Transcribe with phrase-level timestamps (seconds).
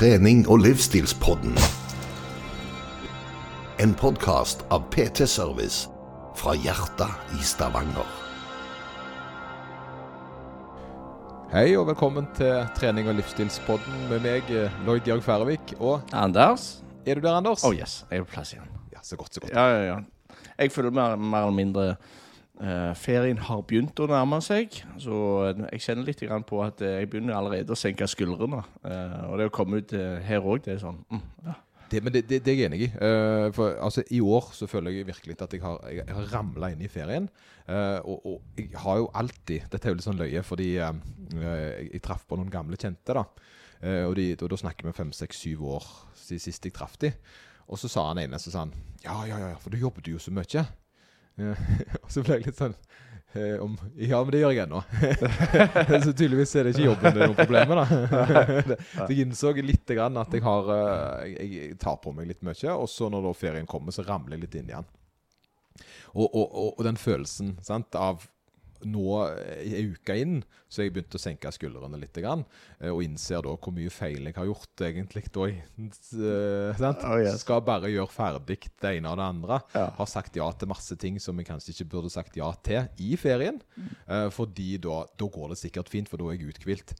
[0.00, 1.52] trening- og livsstilspodden.
[3.84, 5.90] En podkast av PT Service
[6.40, 8.06] fra hjertet i Stavanger.
[11.52, 14.48] Hei og velkommen til trening- og livsstilspodden med meg,
[14.86, 15.74] Lloyd Jørg Færøvik.
[15.80, 16.80] Og Anders?
[17.04, 17.64] er du der, Anders?
[17.64, 18.72] Oh yes, jeg er på plass igjen.
[18.92, 19.52] Ja, så godt, så godt.
[19.52, 19.98] Ja, ja, ja.
[20.58, 21.96] Jeg føler mer, mer eller mindre
[22.60, 24.76] eh, ferien har begynt å nærme seg.
[25.00, 25.16] Så
[25.48, 28.62] eh, jeg kjenner litt på at eh, jeg begynner allerede å senke skuldrene.
[28.84, 31.56] Uh, og det å komme ut uh, her òg, det er sånn mm, ja.
[31.90, 32.88] Det, men det, det, det er jeg enig i.
[33.56, 36.84] For altså, I år så føler jeg virkelig at jeg har, jeg, har ramla inn
[36.86, 37.26] i ferien.
[37.66, 41.00] Og, og jeg har jo alltid Dette er jo litt sånn løye, fordi jeg,
[41.88, 43.10] jeg traff på noen gamle kjente.
[43.10, 43.24] da
[44.06, 47.18] og, de, og da snakker vi fem, seks, syv år siden sist jeg traff dem.
[47.66, 50.22] Og så sa han ene så sa han, ja, ja, ja, for du jobbet jo
[50.22, 50.64] så mye.
[51.38, 51.62] Eh,
[52.02, 52.74] og så ble jeg litt sånn
[53.34, 54.82] eh, om, Ja, men det gjør jeg ennå.
[56.04, 57.82] så tydeligvis er det ikke jobben det er noe problem med.
[57.82, 58.78] da.
[59.04, 62.74] Så jeg innså litt grann at jeg, har, eh, jeg, tar på meg litt mye,
[62.74, 64.90] og så når ferien kommer, så ramler jeg litt inn igjen.
[66.10, 68.26] Og, og, og, og den følelsen sant, av
[68.88, 72.16] nå er ei uke inn, så jeg begynte å senke skuldrene litt.
[72.20, 72.44] Grann,
[72.78, 75.24] eh, og innser da hvor mye feil jeg har gjort egentlig.
[75.34, 75.48] da.
[75.48, 77.04] eh, sant?
[77.06, 77.40] Oh, yes.
[77.44, 79.60] Skal bare gjøre ferdig det ene og det andre.
[79.74, 79.88] Ja.
[79.98, 83.16] Har sagt ja til masse ting som jeg kanskje ikke burde sagt ja til i
[83.20, 83.60] ferien.
[84.06, 86.94] Eh, fordi da, da går det sikkert fint, for da er jeg uthvilt.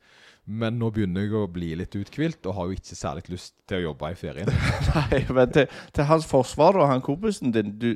[0.51, 3.81] Men nå begynner jeg å bli litt uthvilt, og har jo ikke særlig lyst til
[3.81, 4.51] å jobbe i ferien.
[4.95, 7.93] Nei, men til, til hans forsvar, da, han kompisen din Du,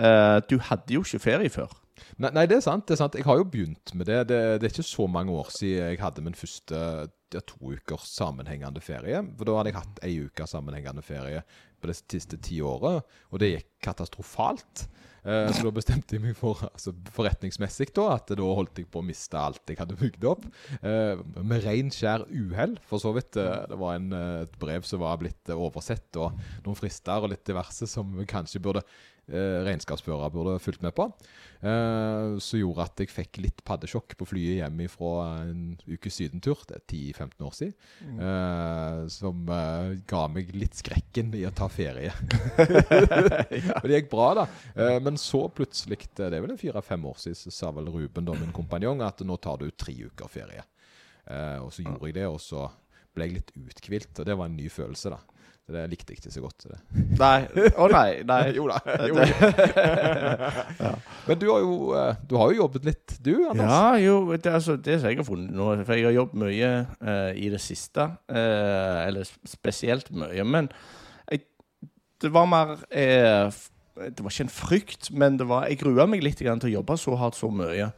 [0.00, 1.70] uh, du hadde jo ikke ferie før.
[2.22, 2.86] Nei, nei, det er sant.
[2.88, 3.18] det er sant.
[3.18, 4.20] Jeg har jo begynt med det.
[4.30, 4.40] det.
[4.60, 6.80] Det er ikke så mange år siden jeg hadde min første
[7.32, 9.22] ja, to ukers sammenhengende ferie.
[9.38, 11.44] For da hadde jeg hatt ei uke sammenhengende ferie
[11.82, 14.86] på det siste ti året, og det gikk katastrofalt.
[15.22, 19.02] Eh, så da bestemte jeg meg for, altså forretningsmessig, da, at da holdt jeg på
[19.02, 20.46] å miste alt jeg hadde bygd opp.
[20.80, 23.38] Eh, med ren, skjær uhell, for så vidt.
[23.38, 24.10] Eh, det var en,
[24.44, 28.86] et brev som var blitt oversett, og noen frister og litt diverse som kanskje burde
[29.30, 31.06] regnskapsfører burde fulgt med på.
[31.62, 35.12] Eh, som gjorde at jeg fikk litt paddesjokk på flyet hjem fra
[35.44, 36.64] en ukes sydentur.
[36.66, 37.76] Det er 10-15 år siden.
[38.02, 39.08] mm.
[39.14, 42.10] som eh, ga meg litt skrekken i å ta ferie.
[43.78, 44.46] Og det gikk bra, da.
[44.74, 48.26] Eh, men så plutselig, det er vel en fire-fem år siden, så sa vel Ruben,
[48.26, 50.66] da, min kompanjong, at nå tar du tre uker ferie.
[51.30, 52.66] Eh, og så gjorde jeg det, og så
[53.14, 55.41] ble jeg litt uthvilt, og det var en ny følelse, da.
[55.72, 56.66] Det likte jeg ikke så godt.
[56.68, 56.78] Det.
[57.20, 57.38] Nei.
[57.72, 58.10] Å nei.
[58.28, 58.42] nei.
[58.58, 58.78] Jo da.
[59.10, 59.14] Jo.
[61.28, 63.72] Men du har, jo, eh, du har jo jobbet litt, du, Anders.
[63.72, 66.70] Ja, jo, det, altså, det som jeg har funnet nå For jeg har jobbet mye
[66.98, 68.08] uh, i det siste.
[68.30, 70.44] Uh, eller spesielt mye.
[70.44, 70.70] Men
[71.30, 71.46] jeg,
[72.22, 73.60] det var mer uh,
[73.96, 76.78] Det var ikke en frykt, men det var, jeg grua meg litt grann til å
[76.80, 77.92] jobbe så hardt så mye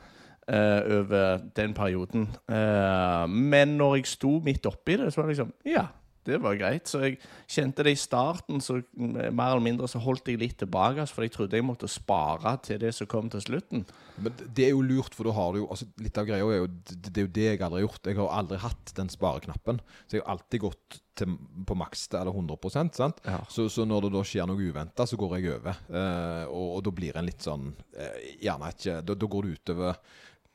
[0.48, 2.28] eh, over den perioden.
[2.48, 5.86] Eh, men når jeg sto midt oppi det, så var det liksom Ja.
[6.24, 6.88] Det var greit.
[6.88, 7.18] Så jeg
[7.50, 11.02] kjente det i starten, så mer eller mindre så holdt jeg litt tilbake.
[11.02, 13.84] altså, For jeg trodde jeg måtte spare til det som kom til slutten.
[14.16, 16.60] Men det er jo lurt, for da har du jo altså, Litt av greia er
[16.62, 18.10] jo det, det er jo det jeg aldri har gjort.
[18.10, 19.80] Jeg har aldri hatt den spareknappen.
[20.06, 21.36] Så jeg har alltid gått til,
[21.66, 23.22] på maks eller 100 sant?
[23.24, 23.40] Ja.
[23.50, 25.80] Så, så når det da skjer noe uventa, så går jeg over.
[25.88, 29.58] Eh, og, og da blir en litt sånn eh, Gjerne ikke da, da går det
[29.58, 29.98] utover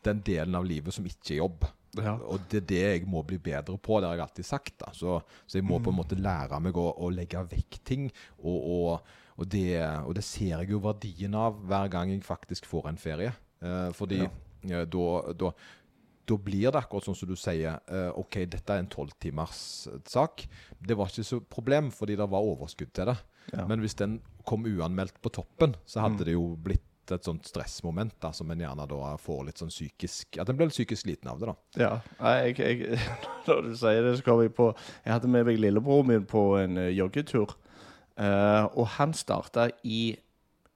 [0.07, 1.68] den delen av livet som ikke er jobb.
[1.98, 2.14] Ja.
[2.22, 4.78] Og det er det jeg må bli bedre på, det har jeg alltid sagt.
[4.80, 8.12] da Så, så jeg må på en måte lære meg å, å legge vekk ting.
[8.44, 9.02] Og, og,
[9.38, 12.98] og, det, og det ser jeg jo verdien av hver gang jeg faktisk får en
[12.98, 13.34] ferie.
[13.62, 14.30] Eh, fordi Ja.
[14.70, 15.52] eh, da, da
[16.30, 17.80] da blir det akkurat sånn som du sier.
[17.90, 20.44] eh, OK, dette er en tolvtimers sak.
[20.80, 23.16] Det var ikke så problem, fordi det var overskudd til det.
[23.52, 23.66] Ja.
[23.66, 26.26] Men hvis den kom uanmeldt på toppen, så hadde Mm.
[26.26, 30.40] det jo blitt et sånt stressmoment da, som en gjerne da får litt sånn psykisk
[30.42, 31.81] At en blir litt psykisk sliten av det, da.
[31.81, 31.92] Ja.
[32.44, 33.00] Jeg, jeg,
[33.47, 34.70] når du sier det, så kommer jeg på
[35.06, 37.56] Jeg hadde med meg lillebroren min på en eh, joggetur.
[38.19, 40.03] Eh, og han starta i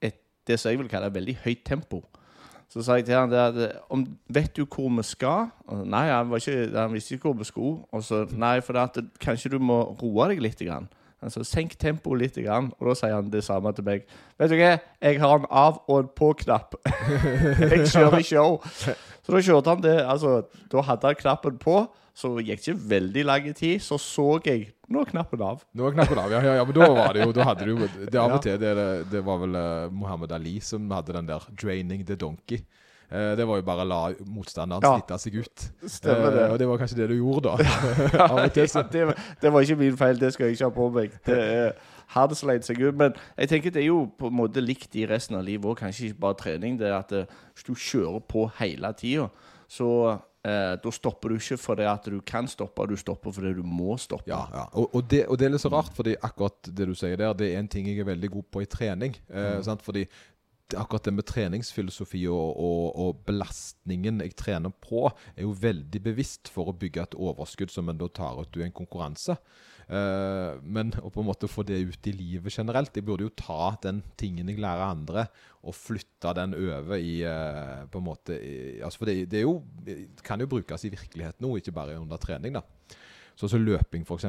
[0.00, 0.18] et,
[0.48, 2.02] det som jeg vil kalle et veldig høyt tempo.
[2.72, 3.58] Så sa jeg til han at
[3.92, 4.02] om,
[4.32, 5.52] Vet du hvor vi skal?
[5.68, 7.84] Og, nei, han, ikke, han visste ikke hvor vi skulle.
[7.92, 10.58] Og så Nei, for det at, kanskje du må roe deg litt.
[10.64, 10.88] Grann.
[11.22, 12.38] Altså, Senk tempoet litt.
[12.44, 12.72] Grann.
[12.80, 14.06] Og da sier han det samme til meg.
[14.40, 14.72] Vet du hva,
[15.02, 16.74] jeg har en av- og en på-knapp.
[17.70, 18.58] jeg kjører show.
[18.74, 19.98] Så da kjørte han det.
[20.02, 21.84] Altså, da hadde han knappen på.
[22.14, 23.82] Så gikk det ikke veldig lang tid.
[23.82, 25.62] Så så jeg Nå er knappen av.
[25.74, 27.70] Nå er knappen av, ja, ja, ja, men da var det jo Da hadde du
[27.72, 31.14] jo det Av og til det, det, det var vel eh, Muhammad Ali som hadde
[31.16, 32.60] den der 'draining the donkey'.
[33.10, 34.94] Eh, det var jo bare å la motstanderen Ja.
[34.98, 35.66] slite seg ut.
[35.90, 36.42] Stemmer det.
[36.46, 37.56] Eh, og det var kanskje det du gjorde, da.
[38.14, 41.18] Ja, det, var- det var ikke min feil, det skal jeg ikke ha på meg.
[41.26, 41.72] Det er
[42.34, 42.94] sleit seg ut.
[42.94, 45.78] Men jeg tenker det er jo på en måte likt i resten av livet òg.
[45.80, 46.78] Kanskje ikke bare trening.
[46.78, 49.28] Det er at eh, hvis du kjører på hele tida,
[49.68, 49.88] så
[50.44, 53.96] eh, da stopper du ikke fordi at du kan stoppe, du stopper fordi du må
[53.98, 54.28] stoppe.
[54.30, 54.66] Ja, ja.
[54.74, 57.32] Og, og, det, og det er litt så rart, fordi akkurat det du sier der,
[57.34, 59.16] det er en ting jeg er veldig god på i trening.
[59.32, 59.82] Eh, sant?
[59.82, 60.12] Fordi det,
[60.78, 66.50] akkurat det med treningsfilosofi og, og, og belastningen jeg trener på, er jo veldig bevisst
[66.52, 69.36] for å bygge et overskudd som en da tar ut i en konkurranse.
[69.84, 73.32] Uh, men å på en måte få det ut i livet generelt Jeg burde jo
[73.36, 75.26] ta den tingen jeg lærer andre,
[75.60, 79.58] og flytte den over i uh, på en måte i, altså For det, det, jo,
[80.24, 82.56] kan jo brukes i virkeligheten nå, ikke bare under trening.
[82.56, 82.64] da
[83.34, 84.28] Sånn som løping, f.eks.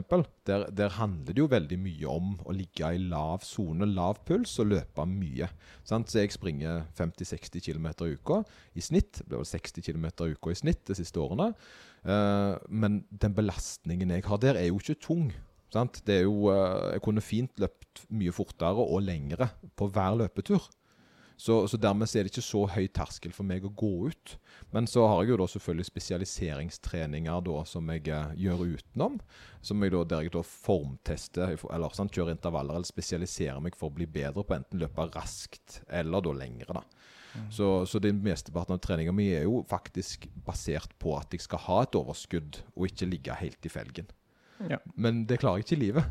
[0.49, 4.55] Der, der handler det jo veldig mye om å ligge i lav sone, lav puls,
[4.63, 5.49] og løpe mye.
[5.85, 6.09] Sant?
[6.09, 8.39] Så jeg springer 50-60 km i uka
[8.73, 9.21] i snitt.
[9.21, 11.51] Det ble vel 60 km i uka i snitt de siste årene.
[12.05, 15.29] Uh, men den belastningen jeg har der, er jo ikke tung.
[15.73, 16.01] Sant?
[16.07, 20.65] Det er jo, uh, jeg kunne fint løpt mye fortere og lengre på hver løpetur.
[21.37, 24.35] Så, så, dermed er det ikke så høy terskel for meg å gå ut.
[24.71, 29.19] Men så har jeg jo da selvfølgelig spesialiseringstreninger da, som jeg uh, gjør utenom.
[29.65, 33.91] Som jeg da, der jeg da formtester, eller sant, kjører intervaller eller spesialiserer meg for
[33.91, 36.79] å bli bedre på enten løpe raskt eller da lengre.
[36.79, 36.85] da.
[37.35, 37.49] Mm.
[37.51, 41.65] Så, så den mesteparten av treninga mi er jo faktisk basert på at jeg skal
[41.67, 44.07] ha et overskudd, og ikke ligge helt i felgen.
[44.69, 44.77] Ja.
[44.95, 46.03] Men det klarer jeg ikke i livet.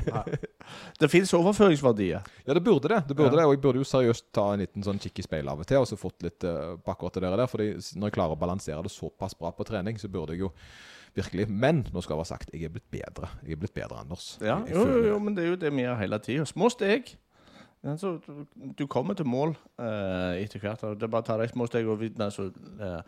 [1.00, 2.24] det fins overføringsverdier.
[2.46, 3.02] Ja, det burde det.
[3.08, 3.42] det burde ja.
[3.42, 3.46] det.
[3.48, 5.82] Og jeg burde jo seriøst ta en liten sånn kikk i speilet av og til
[5.82, 7.44] og så fått litt uh, på akkurat det der.
[7.50, 7.68] Fordi
[8.00, 10.52] når jeg klarer å balansere det såpass bra på trening, så burde jeg jo
[11.18, 13.30] virkelig Men nå skal det være sagt, jeg er blitt bedre.
[13.42, 14.36] Jeg er blitt bedre, Anders.
[14.44, 16.44] Ja, jo, jo, jo, men det er jo det vi gjør hele tida.
[16.48, 17.16] Små steg.
[17.86, 18.18] Altså,
[18.78, 20.84] du kommer til mål uh, etter hvert.
[20.98, 21.88] Det er bare å ta deg små steg.
[21.88, 22.48] og altså,
[22.80, 23.00] uh,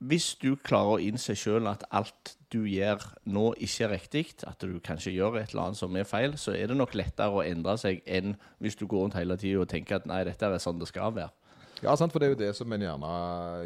[0.00, 4.62] hvis du klarer å innse sjøl at alt du gjør nå, ikke er riktig, at
[4.64, 7.44] du kanskje gjør et eller annet som er feil, så er det nok lettere å
[7.44, 10.62] endre seg enn hvis du går rundt hele tida og tenker at nei, dette er
[10.62, 11.34] sånn det skal være.
[11.80, 13.10] Ja, sant, for det er jo det som en gjerne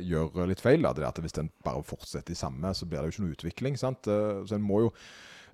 [0.06, 0.84] gjør litt feil.
[0.84, 0.92] Da.
[1.08, 3.78] At Hvis en bare fortsetter i samme, så blir det jo ikke noe utvikling.
[3.78, 4.06] sant?
[4.06, 4.92] Eh, så en må jo,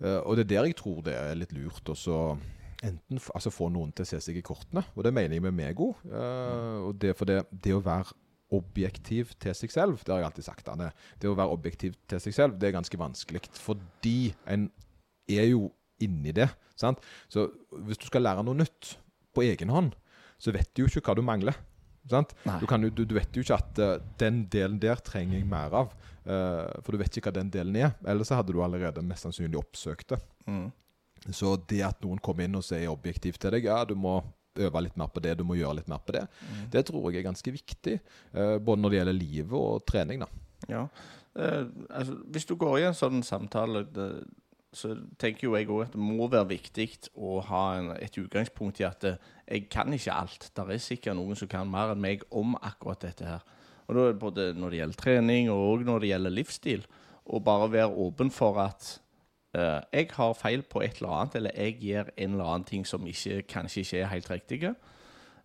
[0.01, 2.37] eh, Og det er der jeg tror det er litt lurt å
[2.83, 5.57] enten altså få noen til å se seg i kortene, og det mener jeg med
[5.57, 5.97] meg òg.
[6.09, 8.17] Eh, og det, det, det å være
[8.55, 10.01] objektiv til seg selv.
[10.03, 10.71] Det har jeg alltid sagt.
[10.73, 10.91] Anne.
[11.21, 13.45] Det å være objektiv til seg selv det er ganske vanskelig.
[13.61, 14.69] Fordi en
[15.31, 15.69] er jo
[16.03, 16.49] inni det.
[16.81, 17.03] Sant?
[17.31, 17.49] Så
[17.85, 18.95] hvis du skal lære noe nytt
[19.37, 19.93] på egen hånd,
[20.41, 21.59] så vet du jo ikke hva du mangler.
[22.11, 25.75] Du, kan, du, du, vet jo ikke at uh, den delen der trenger jeg mer
[25.83, 25.93] av.
[26.25, 27.93] Uh, for du vet ikke hva den delen er.
[28.09, 30.21] Ellers hadde du allerede mest sannsynlig oppsøkt det.
[30.49, 30.69] Mm.
[31.37, 34.17] Så det at noen kommer inn og sier objektivt til deg ja, du må
[34.59, 36.27] øve litt mer på det, du må gjøre litt mer på det.
[36.43, 36.61] Mm.
[36.73, 37.97] Det tror jeg er ganske viktig,
[38.35, 40.25] uh, både når det gjelder livet og trening.
[40.25, 40.31] da.
[40.69, 40.85] Ja,
[41.39, 44.11] uh, altså Hvis du går i en sånn samtale, det,
[44.73, 46.87] så tenker jo jeg òg at det må være viktig
[47.19, 50.51] å ha en, et utgangspunkt i at det, eh, jeg kan ikke alt.
[50.55, 53.43] Det er sikkert noen som kan mer enn meg om akkurat dette her.
[53.89, 56.85] Og da Både når det gjelder trening og når det gjelder livsstil.
[57.27, 59.01] Og bare være åpen for at
[59.51, 62.87] Uh, jeg har feil på et eller annet, eller jeg gjør en eller annen ting
[62.87, 64.63] som ikke, kanskje ikke er helt riktig.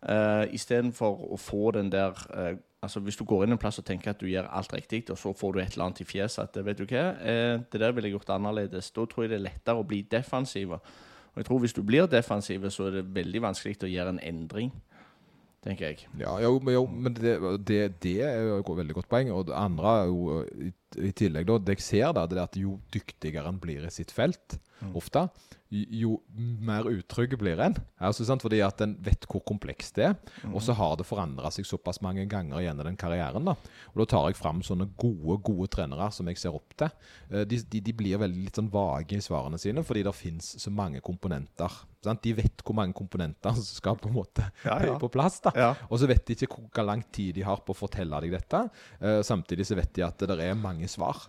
[0.05, 2.53] Uh, Istedenfor å få den der uh,
[2.85, 5.17] altså Hvis du går inn en plass og tenker at du gjør alt riktig, og
[5.17, 7.05] så får du et eller annet i fjeset at vet du hva,
[7.71, 8.91] det der ville jeg gjort annerledes.
[8.93, 10.75] Da tror jeg det er lettere å bli defensiv.
[10.75, 14.21] Og jeg tror hvis du blir defensiv, så er det veldig vanskelig å gjøre en
[14.21, 14.69] endring
[15.65, 16.05] tenker jeg.
[16.19, 17.35] Ja, jo, jo men det,
[17.67, 19.31] det, det, er jo et veldig godt poeng.
[19.33, 22.57] Og det andre er jo i, tillegg, da, det jeg ser da, det er at
[22.59, 24.95] jo dyktigere en blir i sitt felt, mm.
[24.97, 25.27] ofte,
[25.69, 27.75] jo mer utrygg blir en.
[27.97, 28.43] Altså, sant?
[28.45, 30.13] Fordi at en vet hvor komplekst det er.
[30.43, 30.53] Mm.
[30.53, 33.47] Og så har det forandra seg såpass mange ganger gjennom den karrieren.
[33.49, 33.55] da.
[33.93, 36.93] Og Da tar jeg fram sånne gode gode trenere som jeg ser opp til.
[37.31, 40.53] Eh, de, de, de blir veldig litt sånn vage i svarene sine, fordi det finnes
[40.61, 41.81] så mange komponenter.
[42.05, 42.21] Sant?
[42.21, 44.97] De vet hvor mange komponenter som skal på en måte ja, ja.
[45.01, 45.41] på plass.
[45.43, 45.53] da.
[45.57, 45.71] Ja.
[45.89, 48.61] Og så vet de ikke hvor lang tid de har på å fortelle deg dette.
[49.01, 51.27] Uh, samtidig så vet de at det er mange svar.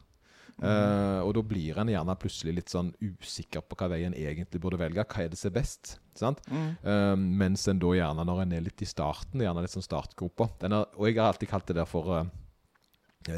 [0.56, 4.60] Uh, og da blir en gjerne plutselig litt sånn usikker på hva vei en egentlig
[4.62, 5.04] burde velge.
[5.04, 5.96] Hva er det som er best?
[6.16, 6.70] Mm.
[6.80, 10.48] Uh, mens en da gjerne, når en er litt i starten, gjerne litt sånn startgropa
[10.96, 12.24] Og jeg har alltid kalt det der for uh,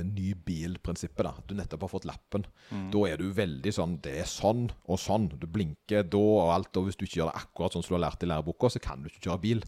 [0.06, 1.26] ny bil-prinsippet.
[1.26, 2.46] da Du nettopp har fått lappen.
[2.70, 2.88] Mm.
[2.94, 5.26] Da er du veldig sånn Det er sånn og sånn.
[5.34, 6.76] Du blinker da og alt.
[6.78, 8.82] Og hvis du ikke gjør det akkurat sånn som du har lært i læreboka, så
[8.84, 9.64] kan du ikke kjøre bil.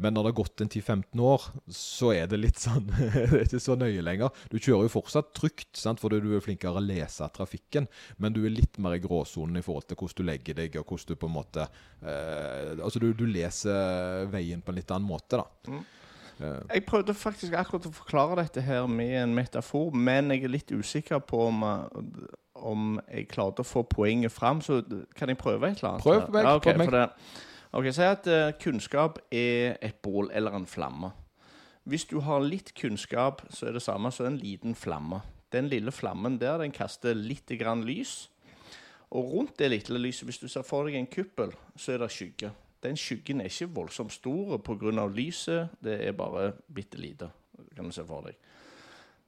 [0.00, 3.44] Men når det har gått en 10-15 år, så er det litt sånn Det er
[3.44, 4.34] ikke så nøye lenger.
[4.52, 6.00] Du kjører jo fortsatt trygt, sant?
[6.00, 7.88] fordi du er flinkere å lese trafikken,
[8.18, 10.92] men du er litt mer i gråsonen i forhold til hvordan du legger deg, og
[10.94, 15.08] hvordan du på en måte eh, Altså, du, du, leser veien på en litt annen
[15.08, 15.46] måte, da.
[15.68, 15.82] Mm.
[16.40, 20.72] Jeg prøvde faktisk akkurat å forklare dette her med en metafor, men jeg er litt
[20.72, 21.64] usikker på om,
[22.56, 24.62] om jeg klarte å få poenget fram.
[24.64, 24.80] Så
[25.18, 26.06] kan jeg prøve et eller annet?
[26.06, 26.48] Prøv på meg.
[26.48, 27.04] Ja, okay, for det,
[27.72, 31.12] Ok, Si at uh, kunnskap er et bål eller en flamme.
[31.86, 35.20] Hvis du har litt kunnskap, så er det samme som en liten flamme.
[35.52, 38.30] Den lille flammen der, den kaster litt grann lys.
[39.10, 42.10] Og rundt det lille lyset, hvis du ser for deg en kuppel, så er det
[42.10, 42.50] skygge.
[42.82, 45.06] Den skyggen er ikke voldsomt stor pga.
[45.06, 45.68] lyset.
[45.84, 47.30] Det er bare bitte lite,
[47.76, 48.34] kan du se for deg.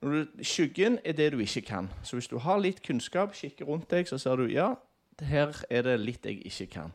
[0.03, 1.91] Du, skyggen er det du ikke kan.
[2.03, 4.75] Så hvis du har litt kunnskap, kikker rundt deg, så ser du ja,
[5.21, 6.93] her er det litt jeg ikke kan.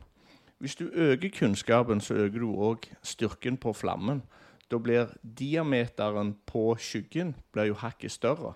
[0.60, 4.22] Hvis du øker kunnskapen, så øker du òg styrken på flammen.
[4.70, 8.52] Da blir diameteren på skyggen blir jo hakket større.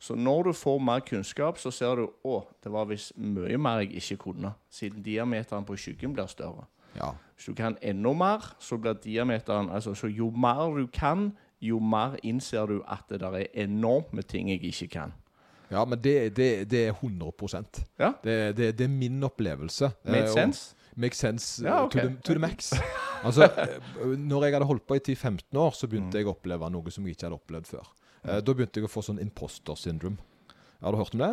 [0.00, 3.80] Så når du får mer kunnskap, så ser du å, det var visst mye mer
[3.82, 6.66] jeg ikke kunne, siden diameteren på skyggen blir større.
[6.96, 7.12] Ja.
[7.36, 11.78] Hvis du kan enda mer, så blir diameteren altså, Så jo mer du kan, jo
[11.80, 15.12] mer innser du at det der er enormt med ting jeg ikke kan.
[15.70, 18.12] Ja, men det, det, det er 100% Ja.
[18.24, 19.90] det, det, det er min opplevelse.
[20.04, 20.74] Made Eh, sense?
[20.98, 22.02] Make sense Ja, okay.
[22.02, 22.72] to, the, to the max.
[23.24, 23.78] Altså, eh,
[24.18, 26.18] når jeg hadde holdt på i 10-15 år, så begynte Mm.
[26.20, 27.86] jeg å oppleve noe som jeg ikke hadde opplevd før.
[28.22, 28.44] Mm.
[28.46, 30.18] da begynte jeg å få sånn imposter syndrome.
[30.82, 31.32] Har du hørt om det?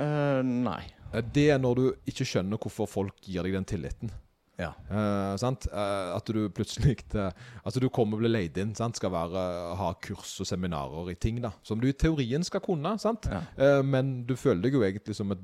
[0.00, 0.82] Uh, nei.
[1.14, 4.10] Eh, det er når du ikke skjønner hvorfor folk gir deg den tilliten.
[4.56, 4.70] Ja.
[4.88, 5.66] Uh, sant?
[5.68, 7.28] Eh, at du plutselig uh,
[7.60, 8.96] Altså du kommer og blir leid inn, sant?
[8.96, 9.42] skal være,
[9.76, 12.94] ha kurs og seminarer i ting da som du i teorien skal kunne.
[13.02, 13.28] sant?
[13.28, 13.42] Ja.
[13.60, 15.42] Eh, men du føler deg jo egentlig som et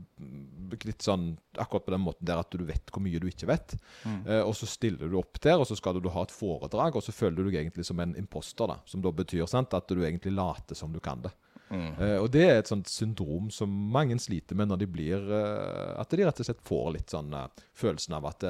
[0.86, 3.74] litt sånn akkurat på den måten der at du vet hvor mye du ikke vet.
[4.08, 4.22] Mm.
[4.46, 7.12] Og så stiller du opp der, og så skal du ha et foredrag, og så
[7.12, 8.78] føler du deg egentlig som en imposter, da.
[8.88, 11.34] Som da betyr sant, at du egentlig later som du kan det.
[11.72, 11.92] Mm.
[11.96, 15.94] Eh, og det er et sånt syndrom som mange sliter med når de blir uh,
[15.96, 18.44] At de rett og slett får litt sånn uh, følelsen av at,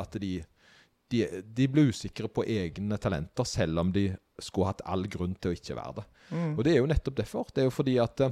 [0.00, 0.30] at de,
[1.12, 4.06] de De blir usikre på egne talenter, selv om de
[4.40, 6.06] skulle hatt all grunn til å ikke være det.
[6.30, 6.52] Mm.
[6.54, 7.48] Og det er jo nettopp derfor.
[7.50, 8.22] Det er jo fordi at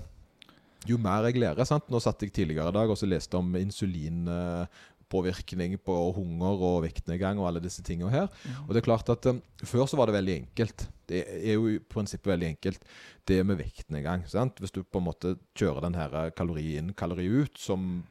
[0.86, 1.88] jo mer jeg lærer sant?
[1.90, 7.36] Nå satt jeg tidligere i dag og så leste om insulinpåvirkning på hunger og vektnedgang
[7.40, 8.28] og alle disse tingene her.
[8.66, 10.78] Og det er klart at um, Før så var det veldig enkelt.
[11.06, 12.86] Det er jo i prinsippet veldig enkelt,
[13.28, 14.26] det med vekten en gang.
[14.30, 14.58] sant?
[14.62, 18.04] Hvis du på en måte kjører den her eh, kalori inn, kalori ut, som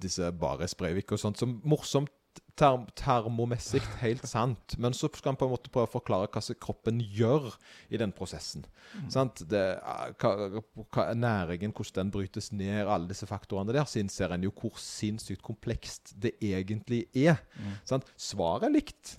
[0.00, 2.12] disse Bares Breivik og sånt, som morsomt
[2.60, 6.56] term termomessig helt sant, men så skal han på en måte prøve å forklare hva
[6.60, 7.48] kroppen gjør
[7.88, 8.66] i den prosessen.
[9.12, 9.42] Sant?
[9.50, 14.34] Det, eh, hva, hva, næringen, hvordan den brytes ned, alle disse faktorene der, så innser
[14.34, 17.40] en jo hvor sinnssykt komplekst det egentlig er.
[17.88, 18.08] Sant?
[18.20, 19.16] Svaret er likt,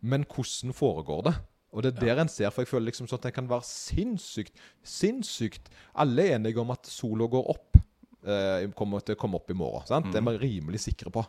[0.00, 1.34] men hvordan foregår det?
[1.74, 3.66] Og det er der en ser, for jeg føler liksom sånn at en kan være
[3.66, 4.54] sinnssykt,
[4.86, 7.80] sinnssykt Alle er enige om at sola går opp,
[8.24, 9.86] eh, kommer til å komme opp i morgen.
[9.90, 10.12] Sant?
[10.12, 11.24] Det er vi rimelig sikre på.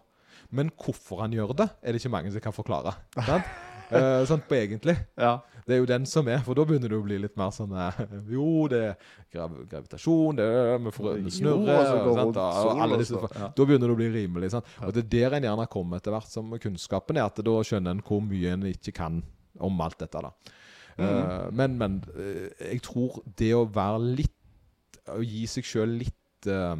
[0.55, 2.93] Men hvorfor han gjør det, er det ikke mange som kan forklare.
[3.29, 3.49] Sant?
[3.89, 4.95] Eh, sant, på egentlig.
[5.17, 5.39] Ja.
[5.65, 7.73] Det er jo den som er, for da begynner det å bli litt mer sånn
[7.73, 7.99] eh,
[8.33, 8.95] Jo, det er
[9.33, 13.49] grav gravitasjon, det er vi får vi snurrer sant, og og disse, ja.
[13.49, 14.51] Da begynner det å bli rimelig.
[14.55, 14.69] Sant?
[14.85, 17.97] Og det er der en gjerne kommer etter hvert som kunnskapen er, at da skjønner
[17.97, 19.21] en hvor mye en ikke kan
[19.63, 20.21] om alt dette.
[20.21, 20.31] da.
[20.97, 24.31] Eh, men men eh, jeg tror det å være litt
[25.11, 26.79] Å gi seg sjøl litt uh,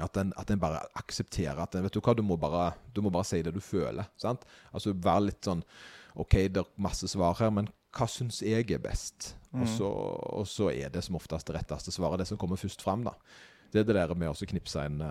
[0.00, 3.02] at en, at en bare aksepterer at en, vet du hva, du må, bare, du
[3.04, 4.06] må bare si det du føler.
[4.16, 4.46] sant?
[4.70, 5.60] Altså Være litt sånn
[6.22, 9.34] OK, det er masse svar her, men hva syns jeg er best?
[9.52, 12.86] Og, så, og så er det som oftest det retteste svaret, det som kommer først
[12.86, 13.04] fram.
[13.04, 13.12] da.
[13.74, 15.02] Det er det der med å knipse en,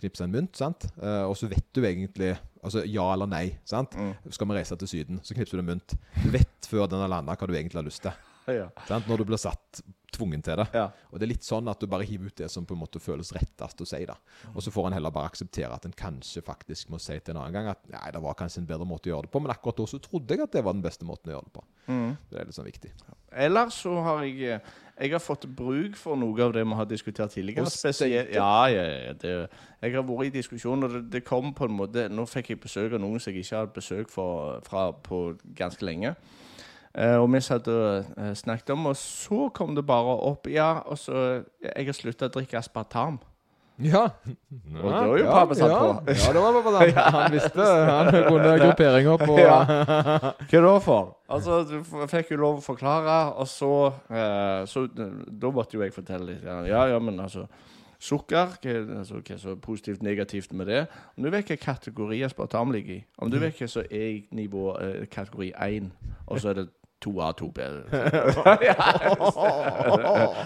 [0.00, 0.86] knipse en mynt, sant?
[1.02, 3.94] Og så vet du egentlig Altså ja eller nei, sant?
[4.30, 5.94] Skal vi reise til Syden, så knipser du en mynt.
[6.24, 8.12] Du vet før den har landa hva du egentlig har lyst til.
[8.50, 8.64] Ja.
[8.88, 9.06] Sant?
[9.06, 9.78] Når du blir satt
[10.10, 10.64] tvungen til det.
[10.74, 10.88] Ja.
[11.12, 12.98] Og det er litt sånn at du bare hiver ut det som på en måte
[12.98, 14.00] føles rettest å si.
[14.08, 14.16] da.
[14.54, 17.42] Og så får en heller bare akseptere at en kanskje faktisk må si til en
[17.44, 19.54] annen gang at nei, det var kanskje en bedre måte å gjøre det på, men
[19.54, 21.64] akkurat da så trodde jeg at det var den beste måten å gjøre det på.
[22.32, 22.90] Det er litt sånn viktig.
[23.46, 26.88] Ellers så har jeg eh, Jeg har fått bruk for noe av det vi har
[26.88, 27.70] diskutert tidligere.
[27.72, 28.34] Spesielt.
[28.34, 29.12] Ja, ja, ja.
[29.16, 29.32] Det,
[29.80, 32.60] jeg har vært i diskusjon, og det, det kom på en måte Nå fikk jeg
[32.60, 35.22] besøk av noen som jeg ikke har hatt besøk for, fra på
[35.56, 36.14] ganske lenge.
[36.90, 40.82] Eh, og vi satt og eh, snakket om, og så kom det bare opp Ja,
[40.90, 43.20] og så Jeg har slutta å drikke aspartam.
[43.84, 44.02] Ja.
[44.82, 45.78] Og det var jo parmesan ja.
[45.78, 46.12] på.
[46.12, 47.14] Ja, det var parmesan.
[47.16, 49.58] Han visste Han kunne grupperinger på Ja.
[50.50, 51.16] Hva da for?
[51.30, 53.72] Altså, Du fikk jo lov å forklare, og så,
[54.10, 56.44] eh, så Da måtte jo jeg fortelle litt.
[56.44, 57.46] Ja, ja, ja men altså
[58.00, 60.86] Sukker, hva, altså, er så positivt negativt med det?
[61.16, 64.22] Om du vet hva kategori aspartam ligger i Om du vet hva som er jeg
[64.32, 65.90] nivå eh, kategori 1,
[66.26, 66.68] og så er det
[67.04, 67.58] 2A, 2B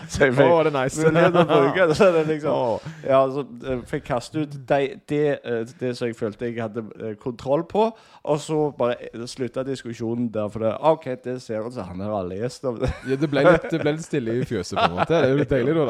[0.09, 1.01] Så jeg fikk oh, det er nice.
[1.03, 1.97] mulighet til å bruke det.
[1.99, 4.81] Så det liksom Ja, så eh, fikk kaste ut det,
[5.11, 7.87] det, eh, det som jeg følte jeg hadde eh, kontroll på,
[8.25, 10.49] og så bare eh, slutta diskusjonen der.
[10.53, 12.91] For det, OK, det ser ut som han har lest om det.
[13.09, 15.13] Ja, det, ble litt, det ble litt stille i fjøset, på en måte.
[15.15, 15.85] Det er jo litt deilig, da,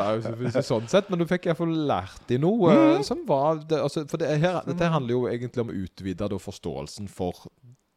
[0.56, 1.10] da, sånn sett.
[1.12, 2.96] Men du fikk iallfall lært i noe Mm.
[2.96, 6.28] eh, som var det, altså, For det her, dette handler jo egentlig om å utvide
[6.30, 7.44] da, forståelsen for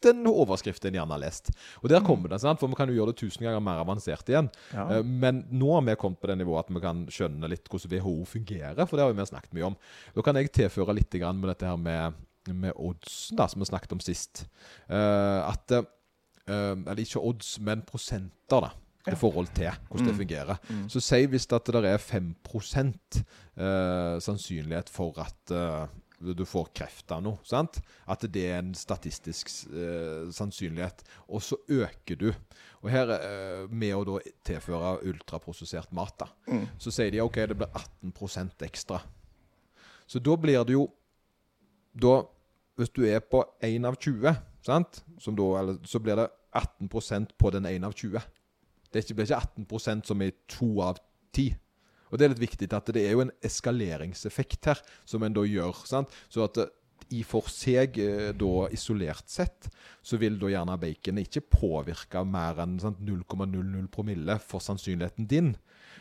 [0.05, 1.49] en overskriften gjerne har lest.
[1.81, 2.59] Og der kommer det, sant?
[2.59, 4.49] for vi kan jo gjøre det tusen ganger mer avansert igjen.
[4.73, 4.87] Ja.
[4.97, 7.97] Eh, Men nå har vi kommet på det nivået at vi kan skjønne litt hvordan
[7.97, 9.77] WHO fungerer, for det har vi snakket mye om.
[10.15, 12.13] Da kan jeg tilføre litt med dette her med,
[12.53, 14.45] med oddsen, da, som vi snakket om sist.
[14.87, 15.85] Eh, at eh,
[16.47, 18.73] Eller ikke odds, men prosenter, da.
[19.07, 20.57] I forhold til hvordan det fungerer.
[20.91, 25.53] Så si hvis at det er 5 eh, sannsynlighet for at
[26.19, 27.37] du får kreft av noe.
[27.45, 27.79] sant?
[28.09, 31.03] At det er en statistisk eh, sannsynlighet.
[31.29, 32.31] Og så øker du.
[32.81, 36.29] Og her, eh, med å da tilføre ultraprosessert mat, da,
[36.81, 39.01] så sier de OK, det blir 18% ekstra.
[40.07, 40.87] Så da blir det jo
[41.97, 42.23] da,
[42.77, 44.99] Hvis du er på 1 av 20, sant?
[45.17, 48.21] Som da, eller, så blir det 18% på den 1 av 20.
[48.93, 50.99] Det blir ikke 18% som i 2 av
[51.33, 51.55] 10.
[52.11, 55.45] Og det er litt viktig at det er jo en eskaleringseffekt her, som en da
[55.47, 55.85] gjør.
[55.85, 56.13] sant?
[56.29, 56.59] Så at
[57.13, 59.69] i for seg, eh, da isolert sett,
[60.03, 65.55] så vil da gjerne baconet ikke påvirke mer enn 0,00 promille for sannsynligheten din.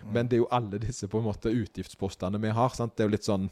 [0.05, 2.75] Men det er jo alle disse på en måte utgiftspostene vi har.
[2.75, 2.97] sant?
[2.97, 3.49] Det er jo litt sånn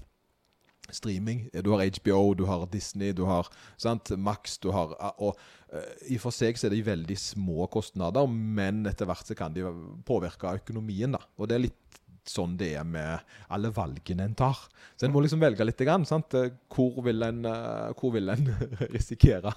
[0.90, 1.48] streaming.
[1.64, 4.10] Du har HBO, du har Disney, du har sant?
[4.18, 5.38] Max du har, og
[5.72, 9.54] eh, I for seg så er det veldig små kostnader, men etter hvert så kan
[9.54, 9.64] de
[10.04, 11.16] påvirke økonomien.
[11.16, 11.22] da.
[11.38, 13.20] Og det er litt sånn det er med
[13.52, 14.56] alle valgene en tar.
[14.96, 15.80] Så en må liksom velge litt.
[15.84, 16.32] Grann, sant?
[16.72, 18.46] Hvor vil en, eh, hvor vil en
[18.94, 19.52] risikere?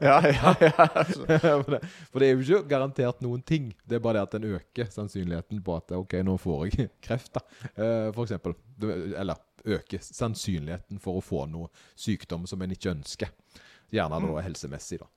[0.00, 0.72] Ja, ja, ja.
[1.02, 1.26] Altså.
[1.26, 1.80] for, det,
[2.12, 3.72] for det er jo ikke garantert noen ting.
[3.84, 7.34] Det er bare det at en øker sannsynligheten på at OK, nå får jeg kreft,
[7.36, 7.44] da.
[7.74, 8.56] Eh, for eksempel.
[9.16, 11.68] Eller øker sannsynligheten for å få noe
[11.98, 13.32] sykdom som en ikke ønsker.
[13.92, 15.08] Gjerne da helsemessig, da.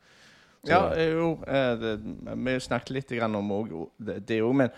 [0.60, 1.92] Så- Ja, eh, jo, eh, det,
[2.36, 3.54] vi snakket litt grann om
[3.98, 4.74] det òg, men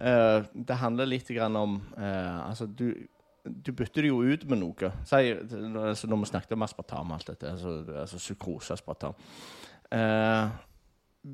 [0.00, 2.92] eh, det handler litt grann om uh, Altså, du,
[3.44, 4.90] du bytter det jo ut med noe.
[5.08, 9.16] Si, altså, når vi snakket om aspartam og alt dette, altså, altså sukroseaspartam
[9.92, 10.52] uh,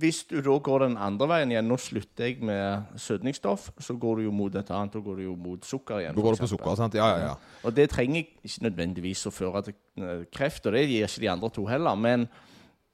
[0.00, 4.20] Hvis du da går den andre veien igjen Nå slutter jeg med søtningsstoff, så går
[4.20, 4.98] du jo mot et annet.
[4.98, 6.18] og går du jo mot sukker igjen.
[6.18, 6.98] Da går på sukker, sant?
[6.98, 7.62] Ja, ja, ja.
[7.64, 11.30] Og det trenger ikke nødvendigvis å føre til eh, kreft, og det gir ikke de
[11.36, 11.96] andre to heller.
[11.96, 12.28] Men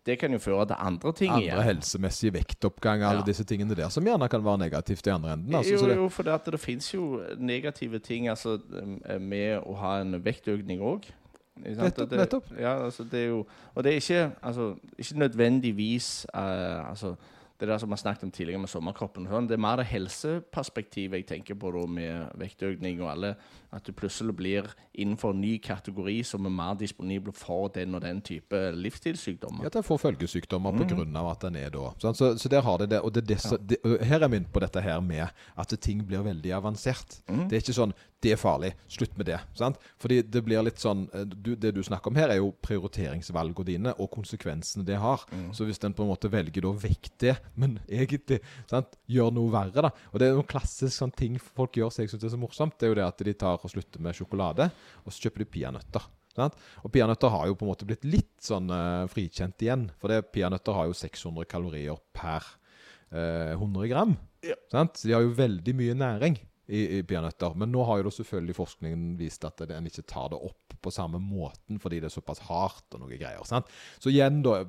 [0.06, 1.62] det kan jo føre til andre ting Andre igjen.
[1.62, 3.24] helsemessige vektoppgang, alle Ja.
[3.26, 5.54] disse tingene der, som gjerne kan være negativt i andre enden.
[5.54, 8.58] Altså, jo, så det, jo, for det, at det finnes jo negative ting altså,
[9.08, 11.08] eh, med å ha en vektøkning òg.
[11.56, 12.44] Nettopp, nettopp.
[12.58, 17.14] Ja, altså, det er jo, og det er ikke, altså, ikke nødvendigvis uh, altså,
[17.58, 19.26] det der som vi har snakket om tidligere med sommerkroppen.
[19.30, 23.30] Sånn, det er mer det helseperspektivet jeg tenker på da, med vektøkning og alle.
[23.74, 28.02] At du plutselig blir innenfor en ny kategori som er mer disponibel for den og
[28.02, 29.66] den type livsstilssykdommer.
[29.66, 31.16] at en får følgesykdommer Mm.
[31.16, 31.90] av at en er da.
[31.98, 33.00] sånn, Så, så der har det det.
[33.02, 36.02] Og det, det, så- det, her er jeg inne på dette her med at ting
[36.06, 37.20] blir veldig avansert.
[37.28, 37.48] Mm.
[37.48, 39.42] Det er ikke sånn 'det er farlig, slutt med det'.
[39.58, 39.76] Sant?
[40.00, 43.68] Fordi det blir litt sånn eh, du, Det du snakker om her, er jo prioriteringsvalgene
[43.68, 45.24] dine og konsekvensene det har.
[45.30, 45.50] Mm.
[45.56, 49.52] Så hvis en på en måte velger da vekk det, men egentlig sant, gjør noe
[49.52, 52.34] verre, da Og det er noen klassisk sånn ting folk gjør som jeg syns er
[52.34, 54.70] så morsomt, det er jo det at de tar og slutter med sjokolade,
[55.04, 56.08] og så kjøper de peanøtter.
[56.34, 56.56] Sant?
[56.82, 59.86] Og peanøtter har jo på en måte blitt litt sånn uh, frikjent igjen.
[60.00, 62.42] For det, peanøtter har jo 600 kalorier per
[63.14, 64.16] uh, 100 gram.
[64.42, 64.56] Ja.
[64.72, 64.98] Sant?
[64.98, 67.54] Så de har jo veldig mye næring i, i peanøtter.
[67.60, 71.20] Men nå har jo selvfølgelig forskningen vist at en ikke tar det opp på samme
[71.20, 73.42] måten fordi det er såpass hardt og noe greier.
[73.48, 73.68] Sant?
[74.00, 74.62] Så igjen, da.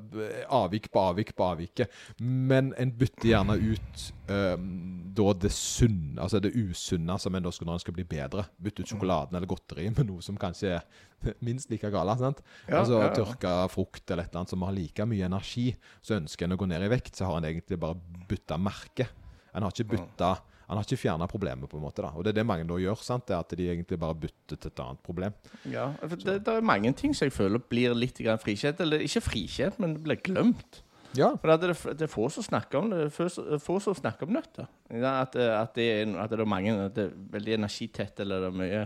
[0.56, 1.92] Avvik på avvik på avviket.
[2.20, 4.70] Men en bytter gjerne ut um,
[5.16, 8.48] da det sunne, altså det usunne som en da skal når en skal bli bedre.
[8.62, 10.88] Bytte ut sjokoladen eller godteri med noe som kanskje er
[11.48, 12.18] minst like gale.
[12.20, 12.42] sant?
[12.68, 13.14] Ja, altså ja, ja.
[13.16, 15.70] tørka frukt eller et eller annet som har like mye energi.
[16.04, 19.08] Så ønsker en å gå ned i vekt, så har en egentlig bare bytta merke.
[19.56, 20.36] En har ikke bytta
[20.68, 22.02] Han har ikke fjerna problemet, på en måte.
[22.02, 22.10] da.
[22.16, 22.98] Og det er det mange da gjør.
[23.04, 23.26] sant?
[23.28, 25.34] Det er At de egentlig bare bytter til et annet problem.
[25.70, 28.80] Ja, for det, det er mange ting som jeg føler blir litt frikjent.
[28.82, 30.82] Eller ikke frikjent, men blir glemt.
[31.16, 33.06] Ja, For det, det, det er få som snakker om det.
[33.14, 34.68] Få- som snakker om nøtter.
[34.90, 38.42] At, det- at, det er, at det er mange at det er veldig energitett, eller
[38.42, 38.82] det er mye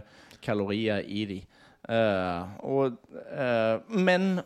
[0.46, 1.40] kalorier i de.
[1.90, 2.98] Uh, og,
[3.34, 4.42] eh, men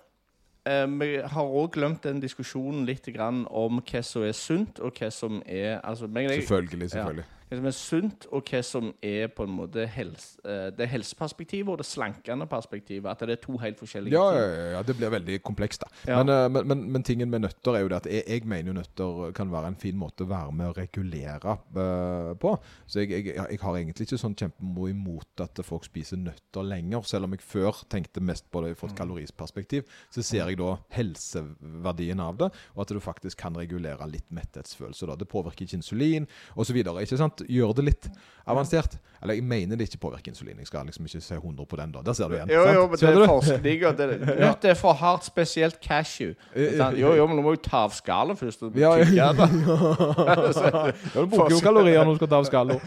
[1.00, 5.10] vi har òg glemt den diskusjonen litt grann om hva som er sunt, og hva
[5.12, 6.90] som er altså, jeg, Selvfølgelig, selvfølgelig.
[6.90, 7.26] selvfølgelig.
[7.54, 11.70] Hva som er sunt, og hva som er på en måte helse, eh, det helseperspektivet
[11.72, 13.10] og det slankende perspektivet.
[13.10, 14.40] At det er to helt forskjellige Ja, ting.
[14.40, 15.92] ja, ja, ja, det blir veldig komplekst, da.
[16.08, 16.24] Ja.
[16.24, 18.74] Men, eh, men, men, men tingen med nøtter er jo det at jeg, jeg mener
[18.74, 22.56] jo nøtter kan være en fin måte å være med å regulere uh, på.
[22.88, 27.06] Så jeg, jeg, jeg har egentlig ikke sånn kjempemye imot at folk spiser nøtter lenger.
[27.08, 30.76] Selv om jeg før tenkte mest på det fra et kalorisperspektiv, så ser jeg da
[30.96, 35.10] helseverdien av det, og at du faktisk kan regulere litt metthetsfølelse.
[35.10, 35.18] da.
[35.20, 36.28] Det påvirker ikke insulin
[36.60, 36.80] osv.
[37.14, 37.43] sant?
[37.50, 38.08] Gjør det litt
[38.48, 38.98] avansert.
[39.24, 40.58] Eller jeg mener det ikke påvirker insulin.
[40.60, 42.02] Jeg skal liksom ikke se 100 på den, da.
[42.04, 42.50] Der ser du igjen.
[42.52, 44.08] Jo, jo, men det er forskning, og det
[44.42, 46.34] nøtt er for hardt, spesielt cashew.
[46.54, 46.98] Eh, Sant?
[47.00, 48.66] Jo, jo, men du må jo ta av skallet først.
[48.68, 49.30] Og Ja, ja.
[49.38, 52.84] Ja, du bruker jo kalorier når du skal ta av skallet.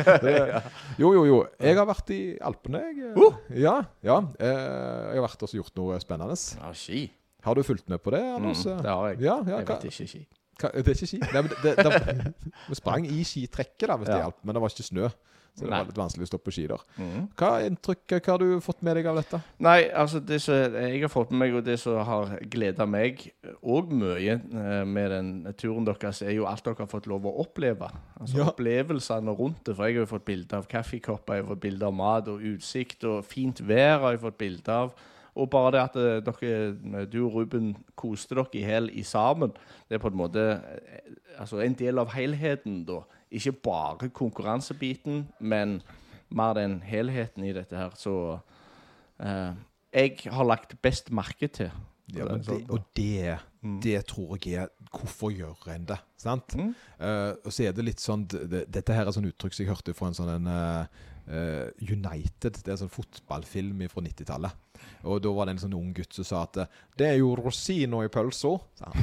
[1.00, 1.38] Jo, jo, jo.
[1.60, 3.12] Jeg har vært i Alpene, jeg.
[3.16, 3.32] Uh!
[3.56, 4.20] Ja, ja.
[4.36, 6.36] Eh, Jeg har vært og gjort noe spennende.
[6.60, 7.06] Ja, ski.
[7.46, 9.20] Har du fulgt med på det, Mm, det har jeg.
[9.24, 10.26] Ja, ja, Jeg vet ikke ski.
[10.60, 11.18] Det er ikke ski?
[11.20, 12.34] Nei, det, det,
[12.70, 14.26] Vi sprang i skitrekket, da, hvis det Ja.
[14.28, 14.42] hjalp.
[14.44, 15.08] Men det var ikke snø.
[15.56, 15.78] Så det Nei.
[15.80, 16.82] var litt vanskelig å stå på ski der.
[17.00, 17.28] Mm.
[17.40, 19.38] Hva inntrykk hva har du fått med deg av dette?
[19.64, 23.22] Nei, altså det som jeg har fått med meg, og det som har gleda meg
[23.64, 27.32] òg mye eh, med den turen deres, er jo alt dere har fått lov å
[27.40, 27.88] oppleve.
[28.20, 28.50] Altså Ja.
[28.52, 29.78] Opplevelsene rundt det.
[29.78, 32.44] For jeg har jo fått bilde av kaffekopper, jeg har fått bilde av mat og
[32.52, 34.92] utsikt, og fint vær har jeg fått bilde av.
[35.36, 39.52] Og bare det at eh, dere, du og Ruben koste dere i hjel i sammen,
[39.88, 43.02] det er på en måte eh, altså en del av helheten, da.
[43.36, 45.80] Ikke bare konkurransebiten, men
[46.28, 47.92] mer den helheten i dette her.
[47.98, 48.38] Så
[49.20, 49.52] eh,
[49.92, 51.70] jeg har lagt best merke til.
[52.14, 53.38] Ja, men det, og det,
[53.82, 55.96] det tror jeg er Hvorfor gjør en det?
[56.16, 56.54] Sant?
[56.54, 56.70] Mm.
[57.00, 59.72] Uh, og så er det litt sånn det, Dette her er sånn uttrykk som jeg
[59.72, 62.60] hørte fra en sånn en, eh, eh, United.
[62.62, 64.62] Det er en sånn fotballfilm fra 90-tallet.
[65.08, 67.34] Og da var det en sånn ung gutt som sa at eh, det er jo
[67.38, 68.56] rosina i pølsa.
[68.84, 69.02] Uh.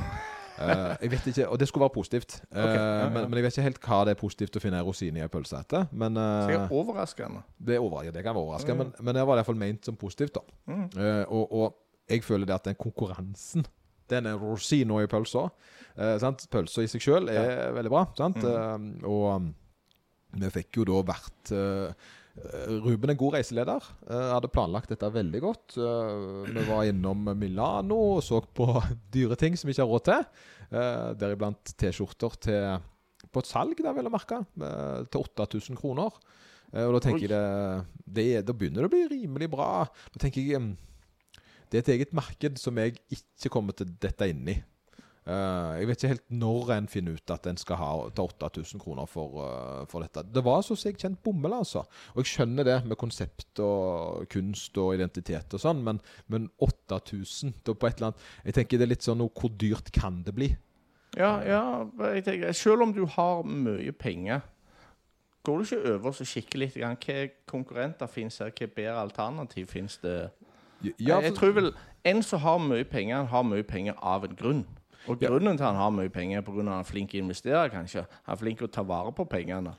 [1.02, 2.36] Jeg vet ikke, Og det skulle være positivt.
[2.54, 3.06] uh, okay, ja, ja.
[3.10, 5.24] Men, men jeg vet ikke helt hva det er positivt å finne en rosin i
[5.26, 5.88] ei pølse etter.
[5.90, 7.42] Men uh, det er overraskende.
[7.58, 9.58] det, er over, ja, det kan være overraskende, men, men det var i hvert fall
[9.58, 10.38] ment som positivt.
[10.38, 10.60] da.
[10.70, 10.86] Mm.
[11.26, 13.66] Og, og jeg føler det at den konkurransen
[14.14, 15.48] Den er rosina i pølsa.
[15.98, 16.30] Uh?
[16.54, 18.06] Pølsa i seg sjøl er veldig bra.
[18.20, 18.46] Sant?
[18.46, 18.88] Mm.
[19.10, 19.52] Og um,
[20.34, 22.12] vi fikk jo da vært eh,
[22.82, 23.90] Ruben er god reiseleder.
[24.08, 25.76] Eh, hadde planlagt dette veldig godt.
[25.78, 28.68] Eh, vi var innom Milano og så på
[29.14, 30.26] dyre ting som vi ikke har råd til.
[31.20, 32.64] Deriblant T-skjorter til
[33.34, 34.40] på et salg, der vil jeg merke,
[35.14, 36.16] til 8000 kroner.
[36.74, 39.86] Og da tenker jeg det, det Da begynner det å bli rimelig bra.
[40.14, 40.72] Da tenker jeg
[41.70, 44.58] Det er et eget marked som jeg ikke kommer til dette inn i.
[45.24, 48.82] Eh, jeg vet ikke helt når en finner ut at en skal ha, ta 8000
[48.82, 50.26] kroner for, uh, for dette.
[50.36, 51.86] Det var så jeg kjent bomull, altså.
[52.12, 57.56] Og jeg skjønner det med konsept og kunst og identitet og sånn, men, men 8000
[57.64, 60.36] da på et eller annet Jeg tenker det er litt sånn Hvor dyrt kan det
[60.36, 60.50] bli?
[61.16, 61.64] Ja, ja
[62.18, 64.44] jeg tenker, Selv om du har mye penger,
[65.48, 68.52] går du ikke over og kikker litt Hvilke konkurrenter finnes her?
[68.52, 70.18] Hvilke bedre alternativ finnes det?
[70.84, 74.34] Ja, jeg, jeg tror vel en som har mye penger, har mye penger av en
[74.36, 74.66] grunn.
[75.12, 77.26] Og grunnen til at han har mye penger, er at han er flink til å
[77.26, 78.06] investere, kanskje.
[78.28, 79.74] Han er flink til å ta vare på pengene.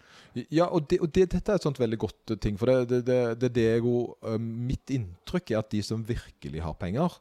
[0.52, 2.58] Ja, og, det, og det, dette er et sånt veldig godt eh, ting.
[2.60, 6.62] For det, det, det, det er jo eh, Mitt inntrykk er at de som virkelig
[6.64, 7.16] har penger,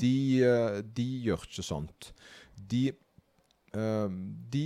[0.00, 2.08] de, uh, de gjør ikke sånt.
[2.56, 2.86] De,
[3.76, 4.08] uh,
[4.50, 4.64] de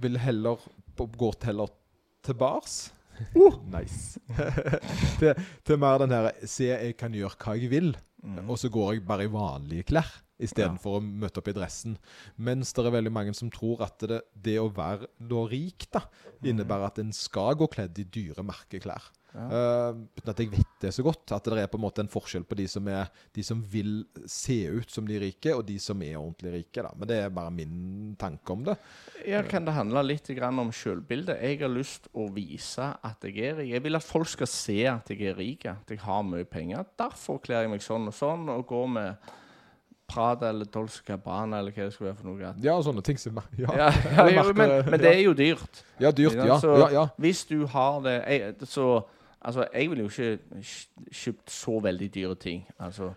[0.00, 0.64] vil heller
[0.96, 1.74] gå heller
[2.26, 2.80] til bars.
[3.74, 4.18] nice.
[5.20, 5.36] til,
[5.68, 7.92] til mer den her Se, jeg kan gjøre hva jeg vil.
[8.46, 10.10] Og så går jeg bare i vanlige klær
[10.40, 11.96] istedenfor å møte opp i dressen.
[12.40, 16.04] Mens det er veldig mange som tror at det, det å være da rik da,
[16.40, 19.10] innebærer at en skal gå kledd i dyre merkeklær.
[19.30, 19.44] Ja.
[19.46, 21.30] Uh, at jeg vet det så godt.
[21.34, 24.02] At det er på en måte en forskjell på de som, er, de som vil
[24.26, 26.82] se ut som de rike, og de som er ordentlig rike.
[26.82, 26.92] Da.
[26.98, 28.76] Men det er bare min tanke om det.
[29.28, 31.38] Ja, Kan det handle litt om selvbildet?
[31.42, 33.74] Jeg har lyst å vise at jeg er rik.
[33.74, 36.86] Jeg vil at folk skal se at jeg er rik, at jeg har mye penger.
[36.98, 39.30] Derfor kler jeg meg sånn og sånn, og går med
[40.10, 42.52] Prada eller Dolce Cabana eller hva det skal være for noe.
[42.64, 45.82] Ja, sånne ting som Ja, Ja, ja, jo, men, men det er jo dyrt.
[46.02, 46.34] ja dyrt.
[46.42, 47.06] Ja, Så ja, ja.
[47.18, 48.90] Hvis du har det jeg, Så
[49.40, 52.66] Altså, jeg ville jo ikke kj- kjøpt så veldig dyre ting.
[52.78, 53.14] Altså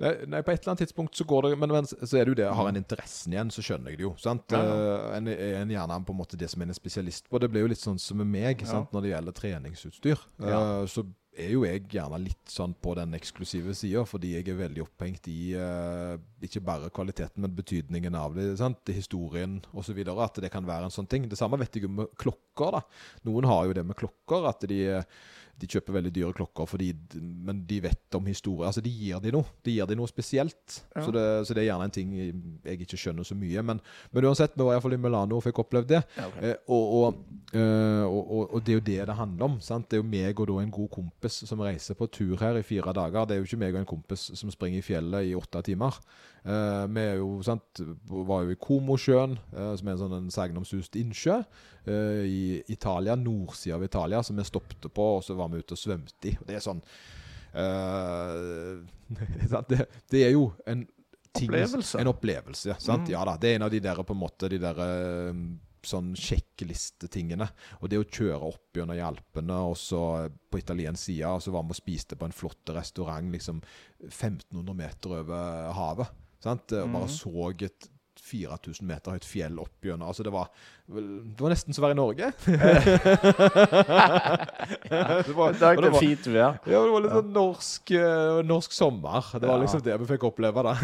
[0.00, 2.32] Nei, nei, på et eller annet tidspunkt så går det Men, men så er det
[2.32, 4.14] jo det, har en interessen igjen, så skjønner jeg det jo.
[4.18, 4.42] sant?
[4.50, 7.38] Ja, Eh, en en gjerne på en måte det som en er spesialist på.
[7.38, 8.70] Det blir jo litt sånn som med meg Ja.
[8.72, 8.90] sant?
[8.90, 10.18] når det gjelder treningsutstyr.
[10.40, 10.60] Uh, Ja.
[10.88, 14.82] så er jo jeg gjerne litt sånn på den eksklusive sida, fordi jeg er veldig
[14.84, 18.50] opphengt i uh, ikke bare kvaliteten, men betydningen av det.
[18.60, 18.92] sant?
[18.92, 20.02] Historien osv.
[20.12, 21.28] At det kan være en sånn ting.
[21.30, 22.76] Det samme vet jeg jo med klokker.
[22.76, 22.82] da.
[23.28, 24.82] Noen har jo det med klokker, at de
[25.60, 26.88] de kjøper veldig dyre klokker, fordi,
[27.20, 28.66] men de vet om historie.
[28.66, 29.46] Altså, de gir de noe.
[29.62, 30.78] De gir de noe spesielt.
[30.94, 31.04] Ja.
[31.04, 33.62] Så, det, så det er gjerne en ting jeg ikke skjønner så mye.
[33.68, 36.02] Men, men uansett, vi var iallfall i Milano og fikk opplevd det.
[36.18, 36.50] ja, okay.
[36.50, 39.60] Eh, og, og, eh, og, og, det er jo det det handler om.
[39.62, 39.86] sant?
[39.90, 42.96] Det er jo meg og en god kompis som reiser på tur her i fire
[42.96, 43.28] dager.
[43.28, 46.00] Det er jo ikke meg og en kompis som springer i fjellet i åtte timer.
[46.42, 51.36] Eh, vi jo, sant, var jo i Komosjøen, eh, som er en sånn sagnomsust innsjø
[51.38, 55.76] eh, i Italia, nordsida av Italia, som vi stoppet på, og så var vi ute
[55.76, 56.34] og svømte i.
[56.48, 56.82] Det er sånn
[59.68, 59.78] det,
[60.08, 60.86] det er jo en
[61.36, 61.98] ting, Opplevelse.
[62.00, 63.04] En opplevelse, sant?
[63.04, 63.12] Mm.
[63.12, 63.34] Ja da.
[63.36, 64.80] Det er en av de der på en måte De der
[65.84, 67.44] sånn sjekklistetingene.
[67.82, 71.66] Og det å kjøre opp gjennom Alpene, og så på italiensk side, og så var
[71.66, 73.60] vi og spiste på en flott restaurant liksom
[74.08, 76.21] 1500 meter over havet.
[76.42, 76.74] Sant?
[76.78, 77.88] Og bare så et
[78.22, 80.48] 4000 meter høyt fjell opp gjennom Altså, det var,
[80.86, 82.28] det var nesten som å være i Norge.
[85.26, 86.58] det var, Det var- fint vær.
[86.66, 89.32] ja, det var litt sånn norsk, eh, norsk sommer.
[89.38, 90.74] Det var liksom det vi fikk oppleve, da.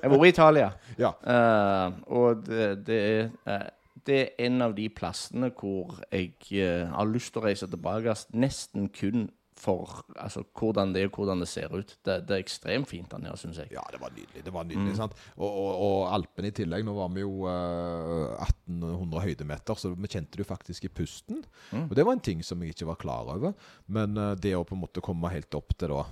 [0.00, 0.70] Jeg var i Italia,
[1.04, 1.12] ja.
[1.26, 3.68] uh, og det, det, er, eh,
[4.06, 8.16] det er en av de plassene hvor jeg uh, har lyst til å reise tilbake
[8.32, 9.28] nesten kun
[9.60, 11.92] for altså, hvordan det er, hvordan det ser ut.
[12.04, 13.70] Det, det er ekstremt fint der nede, syns jeg.
[13.74, 14.44] Ja, det var nydelig.
[14.46, 15.16] det var nydelig, sant?
[15.36, 16.86] Og, og, og Alpene i tillegg.
[16.86, 21.44] Nå var vi jo uh, 1800 høydemeter, så vi kjente det jo faktisk i pusten.
[21.76, 23.54] Og det var en ting som jeg ikke var klar over.
[23.92, 26.06] Men uh, det å på en måte komme helt opp til da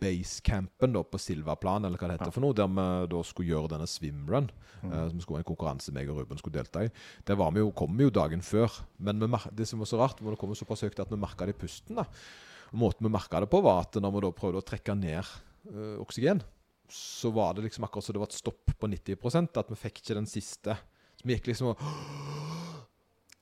[0.00, 3.88] basecampen på Silvaplan, eller hva det heter for noe, der vi da skulle gjøre denne
[3.90, 4.48] swimrun,
[4.84, 6.90] eh, som skulle en konkurranse meg og Ruben skulle delta i,
[7.26, 8.80] der var vi jo, kom vi jo dagen før.
[8.98, 11.56] Men det som var så rart, var det kom såpass høyt at vi merka det
[11.56, 12.00] i pusten.
[12.00, 12.08] da.
[12.72, 15.22] Og Måten vi merka det på, var at når vi da prøvde å trekke ned
[15.70, 16.42] uh, oksygen,
[16.90, 19.16] så var det liksom akkurat så det var et stopp på 90
[19.56, 20.76] At vi fikk ikke den siste.
[21.16, 21.84] Så vi gikk liksom og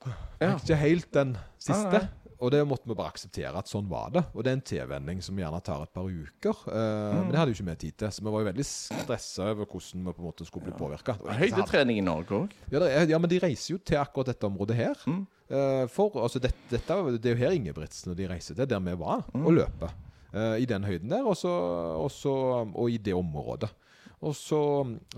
[0.03, 0.57] Ja.
[0.57, 2.01] Fikk ikke helt den siste.
[2.43, 4.23] Og det måtte vi bare akseptere at sånn var det.
[4.35, 6.63] Og det er en tilvenning som gjerne tar et par uker.
[6.67, 6.81] Uh,
[7.13, 7.19] Mm.
[7.23, 9.65] Men det hadde jo ikke vi tid til, så vi var jo veldig stressa over
[9.69, 11.15] hvordan vi på en måte skulle bli påvirka.
[11.39, 12.55] Høydetrening i Norge òg.
[12.73, 15.03] Ja, ja, men de reiser jo til akkurat dette området her.
[15.07, 15.21] Mm.
[15.53, 18.79] Uh, for altså, det, dette, det er jo her Ingebrigtsen og de reiser til, der
[18.83, 19.45] vi var, Mm.
[19.45, 19.93] og løper.
[20.33, 21.51] Uh, I den høyden der, og, så,
[22.03, 22.33] og, så,
[22.73, 23.69] og i det området.
[24.23, 24.59] Og så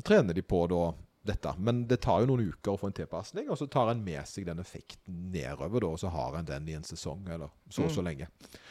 [0.04, 0.92] trener de på da
[1.26, 1.52] dette.
[1.58, 4.26] Men det tar jo noen uker å få en tilpasning, og så tar en med
[4.30, 7.84] seg den effekten nedover, da, og så har en den i en sesong, eller så
[7.86, 8.06] og så Mm.
[8.10, 8.28] lenge.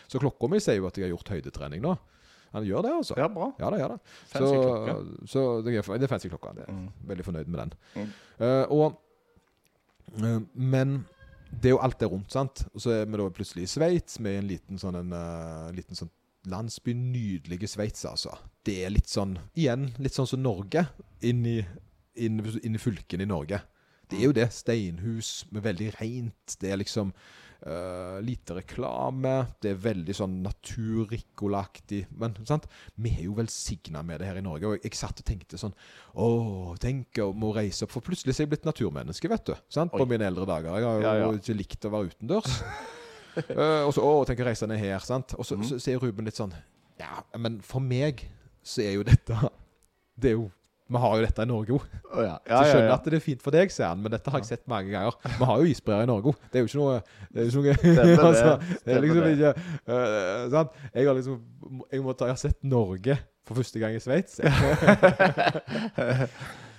[0.09, 1.97] Så klokka mi sier jo at jeg har gjort høydetrening nå.
[2.55, 3.14] Han gjør det, altså.
[3.19, 3.49] Ja, bra.
[3.59, 4.01] Ja, gjør det.
[4.31, 6.53] Fancy så, så det er, det er fancy klokka.
[6.55, 6.88] Jeg er Mm.
[7.09, 7.73] Veldig fornøyd med den.
[7.97, 8.12] Mm.
[8.40, 9.01] Uh, og,
[10.23, 11.05] uh, men
[11.51, 12.64] det er jo alt det rundt, sant.
[12.75, 15.95] Og så er vi da plutselig i Sveits, med en liten sånn, en, uh, liten
[15.99, 16.11] sånn
[16.51, 16.95] landsby.
[16.95, 18.37] Nydelige Sveits, altså.
[18.64, 20.87] Det er litt sånn, igjen, litt sånn som Norge.
[21.23, 21.59] Inn i,
[22.14, 23.61] inn, inn i fylkene i Norge.
[24.11, 24.50] Det er jo det.
[24.53, 26.57] Steinhus med veldig rent.
[26.61, 27.11] Det er liksom
[27.66, 29.35] uh, lite reklame.
[29.62, 32.05] Det er veldig sånn naturrikkolaktig.
[32.20, 32.68] Men sant?
[32.94, 34.70] vi er jo velsigna med det her i Norge.
[34.70, 35.74] Og jeg satt og tenkte sånn
[36.14, 36.29] Å,
[36.81, 39.55] tenk om å reise opp For plutselig er jeg blitt naturmenneske, vet du.
[39.72, 39.94] Sant?
[39.94, 40.11] På Oi.
[40.14, 40.77] mine eldre dager.
[40.77, 41.33] Jeg har jo Ja, ja.
[41.40, 42.61] ikke likt å være utendørs.
[43.40, 45.37] uh, og så å, tenk å reise ned her, sant.
[45.38, 45.68] Og så, mm.
[45.72, 46.55] så sier Ruben litt sånn
[47.00, 48.29] Ja, men for meg
[48.64, 49.37] så er jo dette
[50.16, 50.46] Det er jo
[50.85, 51.85] Vi har jo dette i Norge òg.
[52.12, 52.35] Oh, ja.
[52.44, 54.51] Så jeg skjønner at det er fint for deg, sier han, men dette har jeg
[54.51, 55.16] sett mange ganger.
[55.25, 56.42] Vi har jo isbreer i Norge òg.
[56.53, 56.99] Det er jo ikke noe
[57.31, 58.27] Det er jo ikke Stemmer noe det.
[58.29, 59.53] altså, det er liksom ikke
[59.88, 60.77] uh, Sant?
[60.92, 64.38] Jeg har liksom Jeg må ta Jeg har sett Norge for første gang i Sveits.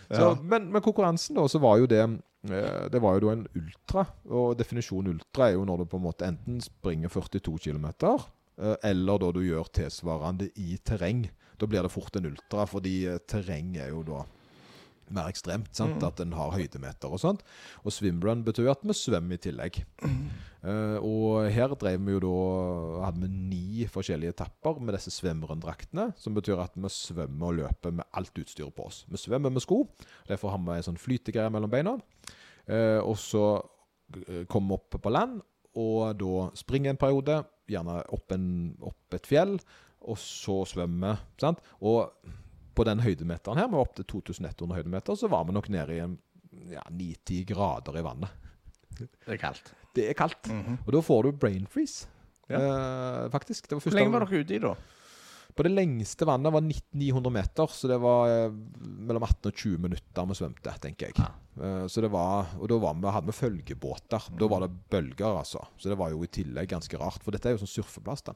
[0.06, 0.36] Ja.
[0.38, 4.04] men, men konkurransen, da, så var jo det eh, Det var jo da en ultra.
[4.30, 7.88] Og definisjonen ultra er jo når du på en måte enten springer 42 km,
[8.86, 11.26] eller da du gjør tilsvarende i terreng.
[11.60, 12.98] Da blir det fort en ultra, fordi
[13.30, 14.24] terrenget er jo da
[15.14, 15.70] mer ekstremt.
[15.76, 16.00] sant?
[16.00, 16.08] Mm.
[16.08, 17.44] At en har høydemeter og sånt.
[17.84, 19.84] Og swimrun betyr jo at vi svømmer i tillegg.
[20.66, 22.38] Eh, og her drev vi jo da
[23.04, 26.08] hadde vi ni forskjellige etapper med disse svømmerdraktene.
[26.18, 29.04] Som betyr at vi svømmer og løper med alt utstyret på oss.
[29.06, 29.84] Vi svømmer med sko.
[30.26, 31.94] Derfor har vi en sånn flytegreie mellom beina.
[32.66, 33.44] Uh, og så
[34.26, 35.38] eh, kommer vi opp på land,
[35.78, 37.44] og da springer en periode.
[37.70, 38.48] Gjerne opp, en,
[38.90, 39.60] opp et fjell.
[40.06, 41.42] Og så svømmer vi.
[41.42, 41.62] sant?
[41.82, 42.14] Og
[42.76, 46.02] på den høydemeteren her, med opp til 2100 høydemeter, så var vi nok nede i
[46.74, 48.42] ja, 9-10 grader i vannet.
[49.00, 49.72] Det er kaldt.
[49.96, 50.52] Det er kaldt.
[50.86, 52.10] Og da får du brain freeze.
[52.48, 53.68] Eh, faktisk.
[53.70, 54.76] Det var Hvor lenge var dere ute i, da?
[55.56, 58.56] På det lengste vannet var 900 meter, så det var eh,
[59.08, 61.16] mellom 18 og 20 minutter vi svømte, tenker jeg.
[61.22, 61.30] Ja.
[61.56, 64.28] Eh, så det var, og da var vi, hadde vi følgebåter.
[64.36, 65.64] Da var det bølger, altså.
[65.80, 68.36] Så det var jo i tillegg ganske rart, for dette er jo sånn surfeplass, da.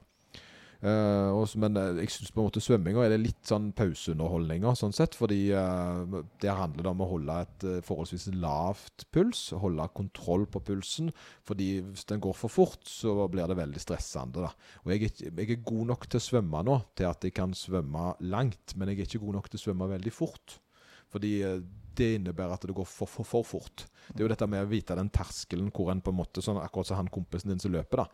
[0.80, 2.32] Eh, også, men jeg syns
[2.64, 5.18] svømminga er det litt sånn pauseunderholdninger, sånn sett.
[5.20, 9.50] Fordi uh, der handler det om å holde et uh, forholdsvis lavt puls.
[9.60, 11.12] Holde kontroll på pulsen.
[11.48, 14.48] Fordi hvis den går for fort, så blir det veldig stressende.
[14.48, 14.54] da.
[14.86, 17.56] Og jeg er, jeg er god nok til å svømme nå, til at jeg kan
[17.58, 18.78] svømme langt.
[18.78, 20.60] Men jeg er ikke god nok til å svømme veldig fort.
[21.10, 21.34] Fordi
[22.00, 23.86] det innebærer at det går for, for, for fort.
[24.08, 26.62] Det er jo dette med å vite den terskelen hvor en på en måte, sånn
[26.62, 28.08] akkurat som han kompisen din som løper, da.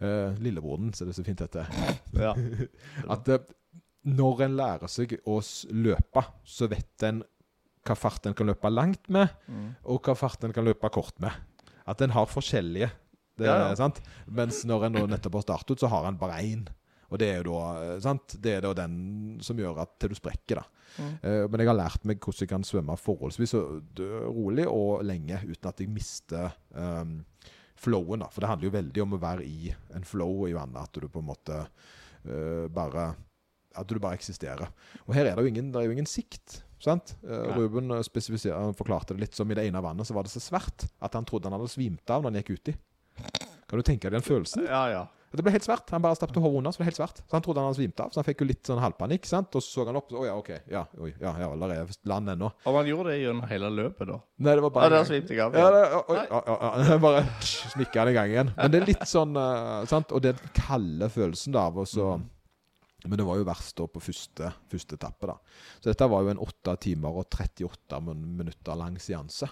[0.00, 1.66] Uh, lillebroren, ser det så fint dette.
[2.16, 2.30] Ja.
[3.14, 3.38] At uh,
[4.08, 5.40] når en lærer seg å
[5.76, 7.22] løpe, så vet en
[7.84, 9.70] hva fart en kan løpe langt med, Mm.
[9.88, 11.32] og hva fart en kan løpe kort med.
[11.88, 12.90] At en har forskjellige.
[13.40, 13.74] Det, Ja, ja.
[13.76, 14.00] Sant?
[14.28, 16.66] Mens når en nettopp har startet, så har en bare én.
[17.10, 18.36] Og det er jo da eh, sant?
[18.38, 20.64] Det er da den som gjør at til du sprekker, da.
[21.00, 21.14] Mm.
[21.24, 23.52] Uh, men jeg har lært meg hvordan jeg kan svømme forholdsvis
[24.28, 27.20] rolig og lenge uten at jeg mister um,
[27.80, 28.20] flowen.
[28.24, 28.28] da.
[28.32, 30.82] For det handler jo veldig om å være i en flow i vannet.
[30.84, 33.10] At du på en måte uh, bare
[33.78, 34.68] At du bare eksisterer.
[35.06, 36.60] Og her er det jo ingen, det jo ingen sikt.
[36.82, 37.14] sant?
[37.22, 37.54] Ja.
[37.54, 40.32] Ruben eh, spesifiser- han forklarte det litt som i det ene vannet så var det
[40.32, 42.74] så svært at han trodde han hadde svimt av når han gikk uti.
[43.70, 44.64] Kan du tenke deg den følelsen?
[44.66, 45.04] Ja, ja.
[45.30, 45.90] Det ble helt svart.
[45.94, 47.20] Han bare stappet hodet unna, så det ble helt svart.
[47.22, 48.08] Så han trodde han hadde svimt av.
[48.10, 49.28] Så han fikk jo litt sånn halvpanikk.
[49.30, 49.54] sant?
[49.54, 50.48] Og så så han opp, og så Å ja, OK.
[50.72, 52.48] Ja, oi, ja, ja, der er land ennå.
[52.66, 54.16] Og man gjorde det gjennom hele løpet, da.
[54.42, 55.08] Nei, det var Ja, bare der en gang.
[55.12, 55.54] svimte jeg av.
[55.54, 56.56] Ja, det, oi, ja, ja,
[56.90, 56.98] ja.
[57.06, 58.50] Bare smikka han i gang igjen.
[58.56, 60.10] Men det er litt sånn uh, sant?
[60.18, 62.10] Og den kalde følelsen da av å så
[63.06, 65.38] Men det var jo verst da på første, første etappe, da.
[65.78, 69.46] Så dette var jo en 8 timer og 38 minutter lang seanse.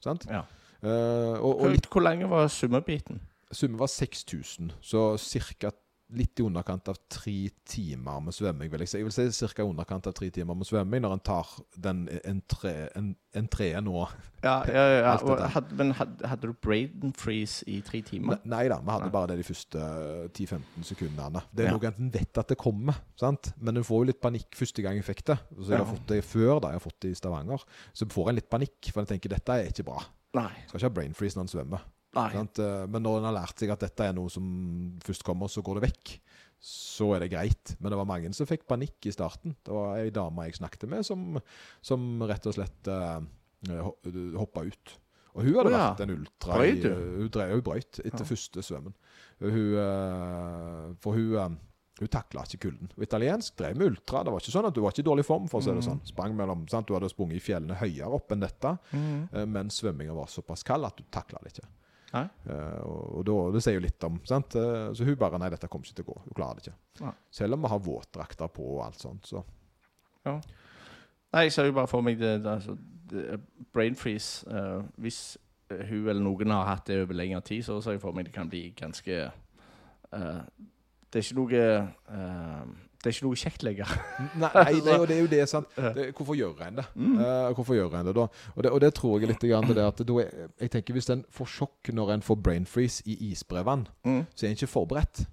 [0.00, 0.24] Sant?
[0.30, 0.44] Ja.
[0.82, 3.20] Uh, og, og litt, hvor lenge var summebiten?
[3.52, 5.16] Summen var 6000, så
[5.60, 5.70] ca.
[6.12, 8.98] litt i underkant av tre timer med svømming, vil jeg si.
[9.00, 9.64] Jeg vil si ca.
[9.64, 11.48] underkant av tre timer med svømming når en tar
[11.80, 14.02] den entreen en, entreen nå.
[14.44, 15.14] Ja, ja, ja.
[15.54, 18.36] Hadde, men hadde, hadde du brain freeze i tre timer?
[18.44, 19.14] Ne- Nei da, vi hadde Nei.
[19.14, 21.42] bare det de første eh, 10-15 sekundene.
[21.50, 21.78] Det er Ja.
[21.78, 23.54] noe en vet at det kommer, sant?
[23.58, 25.38] men en får jo litt panikk første gang jeg fikk det.
[25.62, 27.64] Så jeg har fått det før, da jeg har fått det i Stavanger.
[27.94, 30.04] Så får en litt panikk, for en tenker dette er ikke bra.
[30.34, 30.50] Nei.
[30.68, 31.80] Skal ikke ha brain freeze når en svømmer.
[32.14, 35.62] Eh, Men når en har lært seg at dette er noe som først kommer, så
[35.64, 36.20] går det vekk,
[36.62, 37.76] så er det greit.
[37.80, 39.56] Men det var mange som fikk panikk i starten.
[39.64, 41.40] Det var ei dame jeg snakket med, som,
[41.82, 43.20] som rett og slett uh,
[44.38, 44.98] hoppa ut.
[45.34, 45.88] Og hun hadde oh, ja.
[45.94, 48.28] vært en ultra Brøyt i- Hun drev jo brøyt etter Ja.
[48.28, 48.94] første svømmen.
[49.40, 51.48] Hun, uh, for hun uh,
[52.02, 52.90] hun takla ikke kulden.
[52.96, 54.22] Og italiensk drev med ultra.
[54.24, 55.48] Det var ikke sånn at Du var ikke i dårlig form.
[55.48, 55.88] for å si det Mm.
[55.88, 56.00] sånn.
[56.06, 56.86] Sprang mellom, sant?
[56.86, 59.28] Du hadde sprunget i fjellene høyere opp enn dette, mm.
[59.32, 61.68] eh, men svømminga var såpass kald at du takla det ikke.
[62.20, 64.56] Eh, og da, det sier jo litt om sant?
[64.60, 66.18] Eh, Så hun bare Nei, dette kommer ikke til å gå.
[66.26, 67.04] Hun klarer det ikke.
[67.06, 67.14] Nei.
[67.32, 69.44] Selv om vi har våtdrakter på og alt sånt, så
[71.32, 72.76] Nei, jeg ser jo bare for meg det, det, altså,
[73.10, 73.40] det
[73.72, 74.44] brain freeze.
[74.46, 75.38] Uh, hvis
[75.72, 78.34] hun eller noen har hatt det over lengre tid, så ser jeg for meg det
[78.34, 79.22] kan bli ganske
[80.12, 80.42] uh,
[81.08, 81.62] Det er ikke noe
[83.02, 83.92] Det er ikke noe kjekt lenger.
[84.38, 85.16] Nei, det er jo det.
[85.16, 85.66] Er jo det sant?
[85.96, 86.84] Det, hvorfor gjør en det?
[86.94, 87.16] Mm.
[87.18, 88.26] Uh, hvorfor gjør en det da?
[88.54, 91.10] Og det, og det tror jeg litt grann til det at er, Jeg tenker Hvis
[91.10, 94.26] en får sjokk når en får brain freeze i isbrevann, Mm.
[94.34, 95.24] så er en ikke forberedt.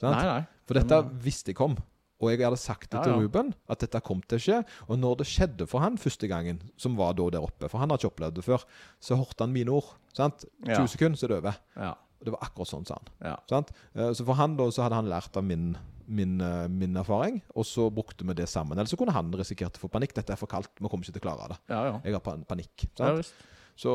[0.00, 0.14] Sant?
[0.16, 0.44] Nei, nei.
[0.66, 1.74] For dette visste jeg kom.
[2.22, 3.18] Og jeg hadde sagt det Ja, til.
[3.24, 4.60] Ruben, at dette kom til å skje.
[4.86, 7.90] Og når det skjedde for han første gangen, som var da der oppe, for han
[7.90, 8.62] har ikke opplevd det før,
[9.02, 9.90] så hørte han mine ord.
[10.14, 10.44] sant?
[10.62, 10.86] 20 Ja.
[10.86, 11.56] sekunder, så er det over.
[11.76, 11.90] Ja.
[12.20, 13.08] Og det var akkurat sånn, sa han.
[13.32, 13.36] ja.
[13.50, 13.72] Sant?
[13.96, 15.76] Eh, Så for han da, så hadde han lært av min,
[16.12, 18.78] min, eh, min erfaring, og så brukte vi det sammen.
[18.78, 20.14] Eller så kunne han risikert å få panikk.
[20.18, 21.58] Dette er for kaldt, vi kommer ikke til å klare det.
[21.72, 21.96] ja, ja.
[22.04, 22.86] Jeg har panikk.
[23.72, 23.92] Så,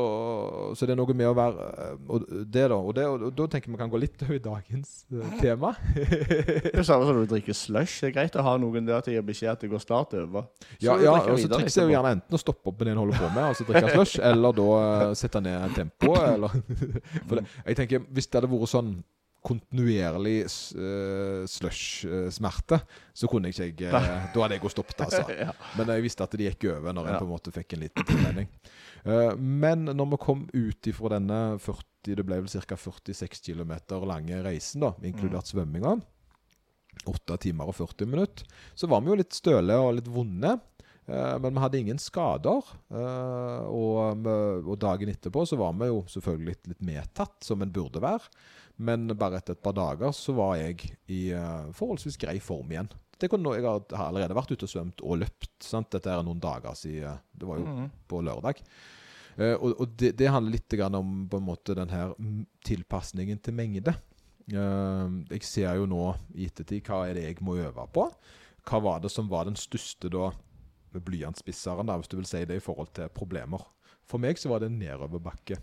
[0.74, 3.44] så det er noe med å være eh, Og det da, og, det, og da
[3.46, 5.70] tenker jeg vi kan gå litt over dagens eh, tema.
[6.74, 8.00] Det samme som når du drikker slush.
[8.02, 10.16] Det er greit å ha noen der til å gi beskjed at det går snart
[10.18, 10.48] over.
[10.82, 13.02] Ja, ja og så trikset er jo gjerne enten å stoppe opp med det en
[13.04, 14.68] holder på med, altså drikke slush, eller da
[15.22, 16.58] sette ned tempoet, eller
[17.28, 18.92] For det, jeg tenker, hvis det hadde vært sånn
[19.46, 22.80] kontinuerlig uh, slush-smerte,
[23.14, 25.22] så kunne ikke jeg uh, Da hadde jeg gått stoppet, altså.
[25.44, 25.54] ja.
[25.78, 27.20] Men jeg visste at det gikk over når jeg Ja.
[27.22, 28.50] på en måte fikk en liten tilvenning.
[29.06, 32.78] Uh, men når vi kom ut ifra denne 40, det ble vel ca.
[32.78, 33.74] 46 km
[34.08, 35.98] lange reisen, da, inkludert svømminga,
[37.08, 40.56] 8 timer og 40 minutter, så var vi jo litt støle og litt vonde.
[41.08, 42.64] Eh, men vi hadde ingen skader.
[42.92, 48.28] eh, og, dagen etterpå så var vi jo selvfølgelig litt medtatt, som en burde være.
[48.78, 52.90] Men bare etter et par dager så var jeg i eh, forholdsvis grei form igjen.
[53.18, 55.56] Det kunne, jeg har allerede vært ute og svømt og løpt.
[55.66, 55.90] Sant?
[55.90, 57.18] Dette er noen dager siden.
[57.34, 57.88] Det var jo mm.
[58.10, 58.60] på lørdag.
[59.38, 62.14] Eh, og og det, det handler litt grann om på en måte den her
[62.66, 63.96] tilpasningen til mengde.
[64.48, 66.04] Eh, jeg ser jo nå
[66.38, 68.06] i ettertid hva er det jeg må øve på.
[68.68, 70.30] Hva var det som var den største da
[70.92, 73.66] blyantspisseren, da, hvis du vil si det, i forhold til problemer.
[74.08, 75.58] For meg så var det nedoverbakke.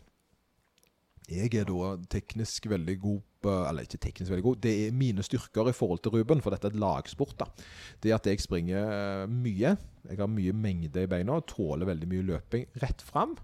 [1.31, 5.69] Jeg er da teknisk veldig god Eller ikke teknisk veldig god, det er mine styrker
[5.69, 7.35] i forhold til Ruben, for dette er et lagsport.
[7.37, 7.45] da.
[8.01, 9.75] Det at jeg springer eh, mye,
[10.09, 13.35] jeg har mye mengde i beina og tåler veldig mye løping rett fram.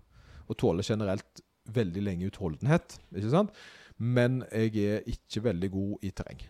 [0.50, 3.54] Og tåler generelt veldig lenge utholdenhet, ikke sant?
[4.02, 6.42] Men jeg er ikke veldig god i terreng.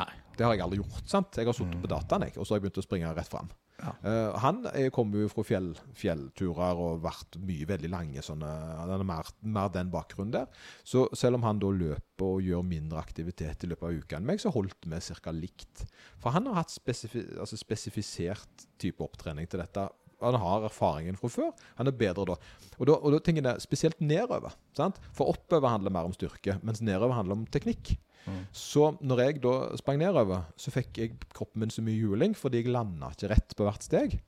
[0.00, 0.12] Nei.
[0.38, 1.04] Det har jeg aldri gjort.
[1.10, 1.36] sant?
[1.36, 3.52] Jeg har sittet på dataen, jeg, og så har jeg begynt å springe rett fram.
[3.78, 8.90] Eh, han er- kommer jo fra fjell, fjellturer og vært mye veldig lange sånne Han
[8.90, 10.48] har mer, mer den bakgrunnen der.
[10.84, 14.26] Så selv om han da løper og gjør mindre aktivitet i løpet av uka enn
[14.26, 15.30] meg, så holdt vi ca.
[15.30, 15.86] likt.
[16.18, 19.88] For han har hatt spesifi altså spesifisert type opptrening til dette
[20.20, 21.52] han har erfaringen fra før.
[21.78, 22.34] Han er bedre da.
[22.80, 24.52] Og da, og da tenker jeg det, spesielt nedover.
[24.74, 24.98] sant?
[25.14, 27.96] For oppover handler mer om styrke, mens nedover handler om teknikk.
[28.26, 28.40] Mm.
[28.52, 32.62] Så når jeg da sprang nedover, så fikk jeg kroppen min så mye juling fordi
[32.62, 34.18] jeg landa ikke rett på hvert steg.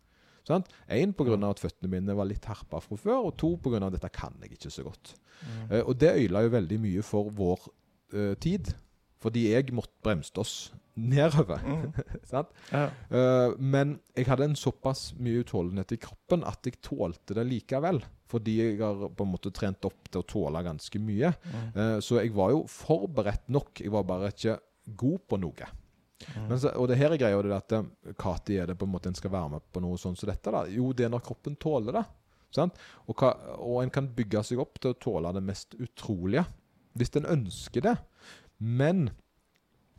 [0.49, 0.71] Sant?
[0.89, 1.37] Én pga.
[1.51, 3.83] at føttene mine var litt herpa fra før, og to pga.
[3.87, 5.15] at dette kan jeg ikke så godt.
[5.41, 5.67] Mm.
[5.71, 7.67] Uh, og det øyla jo veldig mye for vår
[8.15, 8.73] uh, tid.
[9.21, 10.55] Fordi jeg måtte bremse oss
[10.97, 11.61] nedover.
[11.61, 11.93] Mm.
[12.33, 12.49] sant?
[12.73, 12.89] Ja.
[13.13, 18.01] uh, men jeg hadde en såpass mye utholdenhet i kroppen at jeg tålte det likevel.
[18.31, 21.33] Fordi jeg har på en måte trent opp til å tåle ganske mye.
[21.43, 21.67] Mm.
[21.75, 23.83] Eh, så jeg var jo forberedt nok.
[23.83, 24.57] Jeg var bare ikke
[25.01, 25.71] god på noe.
[26.21, 26.47] Mm.
[26.51, 28.95] Men så, og det her er greia det at eh, Kati er det på en
[28.95, 30.53] måte en skal være med på noe sånn som dette.
[30.55, 32.07] da Jo, det er når kroppen tåler det.
[32.55, 32.79] Sant?
[33.07, 36.47] Og, hva, og en kan bygge seg opp til å tåle det mest utrolige.
[36.99, 37.97] Hvis en ønsker det.
[38.59, 39.09] Men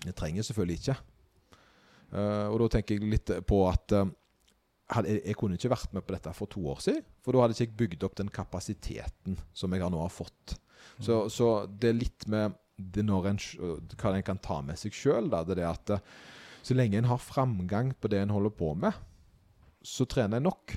[0.05, 0.97] det trenger selvfølgelig ikke.
[2.11, 4.09] Uh, og da tenker jeg litt på at eh,
[4.91, 7.05] hadde, jeg, kunne ikke vært med på dette for to år siden.
[7.23, 10.57] For da hadde ikke jeg bygd opp den kapasiteten som jeg har nå har fått.
[11.01, 13.39] Så, så det er litt med det når en,
[13.95, 15.29] hva en kan ta med seg sjøl.
[15.31, 16.05] Det er det at eh,
[16.61, 18.97] så lenge en har framgang på det en holder på med,
[19.81, 20.75] så trener en nok.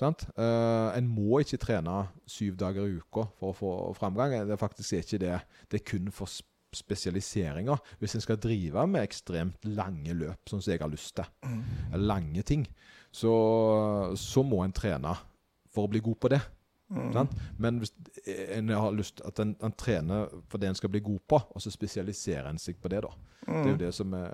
[0.00, 0.26] Sant?
[0.34, 4.34] Uh, en må ikke trene syv dager i uka for å få framgang.
[4.48, 5.38] Det er faktisk ikke det.
[5.70, 6.28] Det er kun for
[6.74, 7.78] spesialiseringer.
[8.00, 11.28] Hvis en skal drive med ekstremt lange løp, sånn som jeg har lyst til,
[11.92, 12.66] eller lange ting,
[13.14, 13.34] så,
[14.18, 15.14] så må en trene
[15.74, 16.40] for å bli god på det.
[16.94, 17.28] Mm.
[17.58, 17.92] Men hvis
[18.54, 21.62] en har lyst at en, en trener for det en skal bli god på, og
[21.62, 23.12] så spesialiserer en seg på det, da.
[23.44, 24.30] Det er jo det som er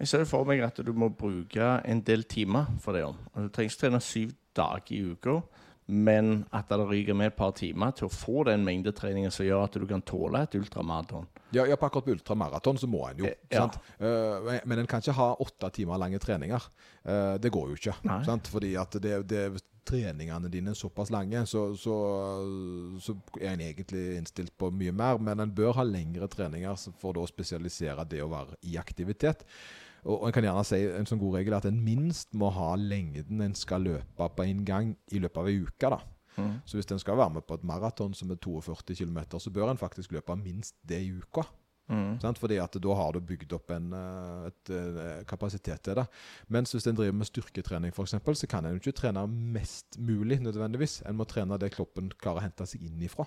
[0.00, 3.04] Jeg ser for meg at du må bruke en del timer for det.
[3.06, 3.16] om.
[3.34, 5.40] Du trenger ikke trene syv dager i uka,
[5.88, 9.64] men at det ryker med et par timer til å få den mengdetreningen som gjør
[9.64, 11.24] at du kan tåle et ultramaraton.
[11.56, 13.30] Ja, ja, på akkurat på ultramaraton så må en jo.
[13.30, 13.64] Eh, ja.
[13.64, 13.78] sant?
[13.96, 16.62] Eh, men- en kan ikke ha åtte timer lange treninger.
[17.08, 17.94] Uh, det går jo ikke.
[18.04, 18.20] Nei.
[18.24, 18.50] Sant?
[18.52, 21.96] Fordi at det, det, treningene dine er såpass lange, så, så,
[23.00, 25.18] så er en egentlig innstilt på mye mer.
[25.24, 29.46] Men en bør ha lengre treninger for å spesialisere det å være i aktivitet.
[30.04, 32.74] Og og en kan gjerne si en sånn god regel at en minst må ha
[32.78, 35.90] lengden en skal løpe på en gang i løpet av ei uke.
[35.90, 36.00] da.
[36.38, 36.58] Mm.
[36.64, 39.72] Så hvis en skal være med på et maraton som er 42 km, så bør
[39.72, 41.42] en faktisk løpe minst det i uka.
[41.88, 42.18] Mm.
[42.20, 42.38] Sant?
[42.38, 46.04] Fordi at da har du bygd opp en et, et, eh, kapasitet til det.
[46.48, 49.98] Mens hvis en driver med styrketrening for eksempel, så kan en jo ikke trene mest
[49.98, 51.02] mulig nødvendigvis.
[51.08, 53.24] En må trene det kroppen klarer å hente seg inn ifra.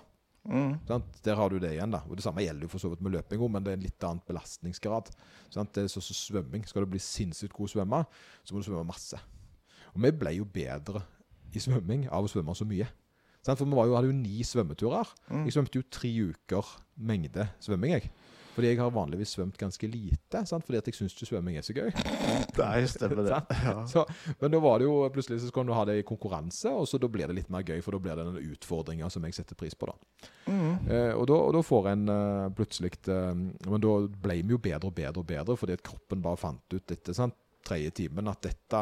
[0.48, 0.72] Mm.
[0.88, 1.18] Sant?
[1.22, 1.92] Der har du det igjen.
[1.94, 3.84] da Og Det samme gjelder jo for så vidt med løping men det er en
[3.86, 5.12] litt annen belastningsgrad.
[5.50, 5.74] Sant?
[5.74, 6.66] Det er sånn som svømming.
[6.66, 8.02] Skal du bli sinnssykt god å svømme,
[8.42, 9.20] så må du svømme masse.
[9.92, 11.04] Og vi ble jo bedre
[11.52, 12.88] i svømming av å svømme så mye.
[13.42, 13.58] Sant?
[13.58, 15.08] For vi var jo, hadde jo ni svømmeturer.
[15.28, 15.46] Mm.
[15.46, 18.12] Jeg svømte jo tre uker mengde svømming, jeg.
[18.52, 20.42] Fordi jeg har vanligvis svømt ganske lite.
[20.48, 20.64] Sant?
[20.66, 21.88] Fordi at jeg syns ikke svømming er så gøy.
[22.60, 23.40] Nei, stemmer det.
[23.62, 23.84] Ja.
[23.86, 24.02] Så,
[24.40, 26.98] men da var det jo plutselig så kan du ha det i konkurranse, og så
[27.00, 29.56] da blir det litt mer gøy, for da blir det den utfordringa som jeg setter
[29.58, 29.88] pris på.
[29.88, 30.30] da.
[30.50, 30.72] Mm.
[30.88, 33.92] Eh, og, da og da får en uh, plutselig uh, Men da
[34.24, 37.16] ble vi jo bedre og bedre og bedre, fordi at kroppen bare fant ut etter
[37.16, 38.80] sant, tredje timen at dette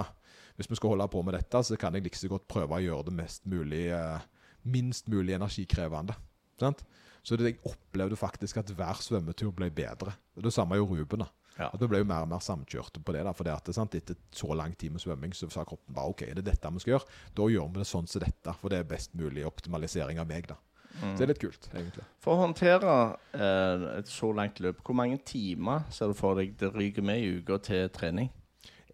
[0.56, 2.84] Hvis vi skal holde på med dette, så kan jeg like liksom godt prøve å
[2.84, 4.18] gjøre det mest mulig uh,
[4.62, 6.16] minst mulig energikrevende.
[6.60, 6.82] Sant?
[7.22, 10.14] Så det, jeg opplevde faktisk at hver svømmetur ble bedre.
[10.40, 11.24] Det samme gjorde Ruben.
[11.26, 11.28] da.
[11.58, 11.68] Ja.
[11.74, 13.24] At Vi ble jo mer og mer samkjørte på det.
[13.24, 16.08] da, for det at, sant, Etter så lang tid med svømming så sa kroppen bare
[16.08, 17.08] OK, er det er dette vi skal gjøre.
[17.36, 20.48] Da gjør vi det sånn som dette, for det er best mulig optimalisering av meg.
[20.48, 20.56] da.
[21.00, 22.04] Så det er litt kult, egentlig.
[22.20, 22.94] For å håndtere
[23.32, 27.22] eh, et så langt løp, hvor mange timer ser du for deg det ryker med
[27.22, 28.30] i uka til trening?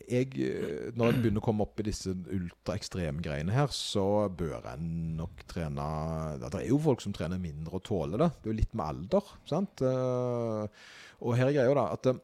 [0.09, 4.86] Jeg, eh, når jeg begynner å komme opp i disse ultraekstremgreiene her, så bør en
[5.18, 5.86] nok trene
[6.42, 8.30] Det er jo folk som trener mindre og tåler det.
[8.42, 9.32] Det er jo litt med alder.
[9.48, 9.82] sant?
[9.82, 10.68] Eh,
[11.24, 12.18] Og her er greia da, at eh,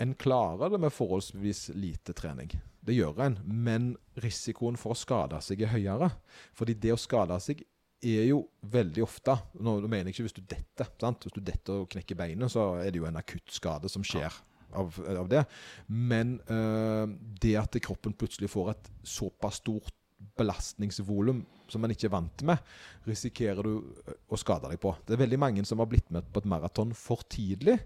[0.00, 2.52] en klarer det med forholdsvis lite trening.
[2.84, 3.88] Det gjør en, men
[4.22, 6.12] risikoen for å skade seg er høyere.
[6.56, 7.64] Fordi det å skade seg
[7.98, 10.86] er jo veldig ofte Nå mener jeg ikke hvis du detter.
[11.02, 11.24] sant?
[11.26, 14.30] Hvis du detter og knekker beinet, så er det jo en akutt skade som skjer
[14.76, 15.44] av, av det.
[15.86, 17.04] Men eh,
[17.40, 19.94] det at kroppen plutselig får et såpass stort
[20.38, 22.72] belastningsvolum som man ikke er vant med,
[23.06, 24.94] risikerer du eh, å skade deg på.
[25.06, 27.78] Det er veldig mange som har blitt med på et maraton for tidlig.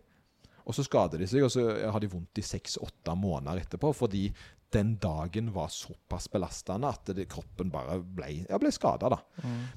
[0.62, 3.90] Og så skader de seg, og så har de vondt i seks-åtte måneder etterpå.
[3.98, 4.28] Fordi
[4.72, 9.10] den dagen var såpass belastende at det, kroppen bare ble, ja, ble skada.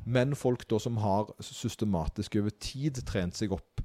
[0.06, 3.82] Men folk da som har systematisk over tid trent seg opp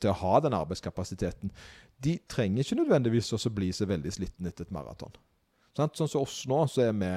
[0.00, 1.52] til å ha den arbeidskapasiteten,
[2.00, 5.12] de trenger ikke nødvendigvis også bli så veldig slitne etter et maraton.
[5.70, 7.08] Sånn som oss nå, så er vi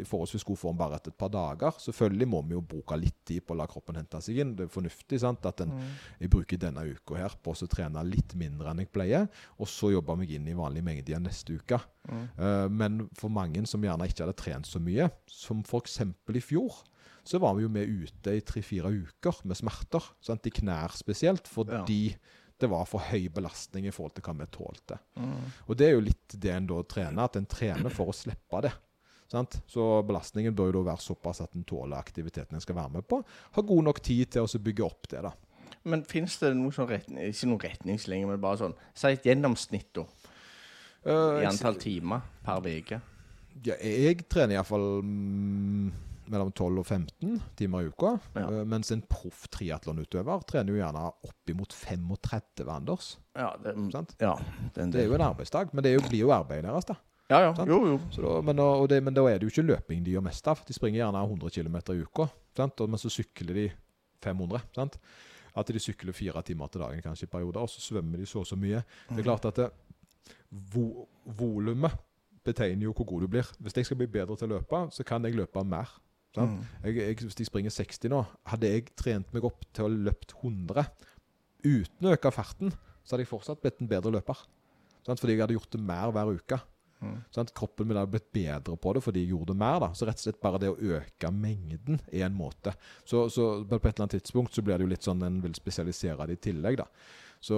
[0.00, 1.74] i forholdsvis god form bare etter et par dager.
[1.82, 4.54] Selvfølgelig må vi jo bruke litt tid på å la kroppen hente seg inn.
[4.56, 5.44] Det er fornuftig sant?
[5.46, 5.74] at en,
[6.20, 9.26] jeg bruker denne uka her på å trene litt mindre enn jeg pleier,
[9.58, 11.80] og så jobber meg inn i vanlig mengde igjen neste uke.
[12.08, 16.00] Eh, men for mange som gjerne ikke hadde trent så mye, som f.eks.
[16.06, 16.78] i fjor,
[17.26, 20.04] så var vi jo med ute i tre-fire uker med smerter.
[20.22, 20.46] Sant?
[20.46, 22.14] I knær spesielt, fordi
[22.56, 24.98] det var for høy belastning i forhold til hva vi tålte.
[25.66, 28.62] Og det er jo litt det en da trener, at en trener for å slippe
[28.64, 28.72] det.
[29.28, 29.58] Sant?
[29.66, 33.08] Så belastningen bør jo da være såpass at en tåler aktiviteten en skal være med
[33.10, 33.20] på.
[33.58, 35.34] Ha god nok tid til å bygge opp det, da.
[35.86, 39.90] Men fins det noe sånn retning, ikke noen retningslinjer, men bare sånn Si et gjennomsnitt,
[39.98, 40.06] da.
[41.06, 42.98] Uh, I antall timer per uke.
[43.66, 45.90] ja, jeg trener iallfall mm,
[46.32, 48.12] mellom 12 og 15 timer i uka.
[48.36, 48.46] Ja.
[48.50, 53.10] eh, mens en proff triatlonutøver trener jo gjerne oppimot 35, Anders.
[53.36, 54.16] Ja, det, Sant?
[54.20, 54.34] ja,
[54.74, 56.96] den, Det er jo en arbeidsdag, men det jo, blir jo arbeidet deres, da.
[57.28, 57.52] Ja, ja.
[57.66, 57.94] Jo, jo.
[58.14, 60.60] Så da, men, det, men da er det jo ikke løping de gjør mest av.
[60.66, 62.84] De springer gjerne 100 km i uka, sant?
[62.86, 63.64] Men så sykler de
[64.22, 64.62] 500.
[64.76, 64.98] sant?
[65.56, 68.44] At de sykler fire timer til dagen kanskje i perioder, og så svømmer de så
[68.44, 68.82] og så mye.
[69.10, 69.70] Det er klart at det,
[70.72, 71.96] vo, volumet
[72.46, 73.48] betegner jo hvor god du blir.
[73.58, 75.90] Hvis jeg skal bli bedre til å løpe, så kan jeg løpe mer.
[76.36, 76.62] Sant?
[76.84, 78.22] Jeg, jeg, hvis jeg springer 60 nå,
[78.52, 80.84] hadde jeg trent meg opp til å løpt 100
[81.66, 82.72] uten å øke farten,
[83.02, 84.44] så hadde jeg fortsatt blitt en bedre løper.
[85.06, 85.20] Sant?
[85.22, 86.60] Fordi jeg hadde gjort det mer hver uke.
[87.34, 87.52] Sant?
[87.56, 89.78] Kroppen min hadde blitt bedre på det fordi jeg gjorde det mer.
[89.84, 89.90] da.
[89.94, 92.72] Så rett og slett bare det å øke mengden er en måte.
[93.04, 95.54] Så, så på et eller annet tidspunkt så blir det jo litt sånn en vil
[95.58, 96.80] spesialisere det i tillegg.
[96.80, 96.88] da.
[97.46, 97.56] Så,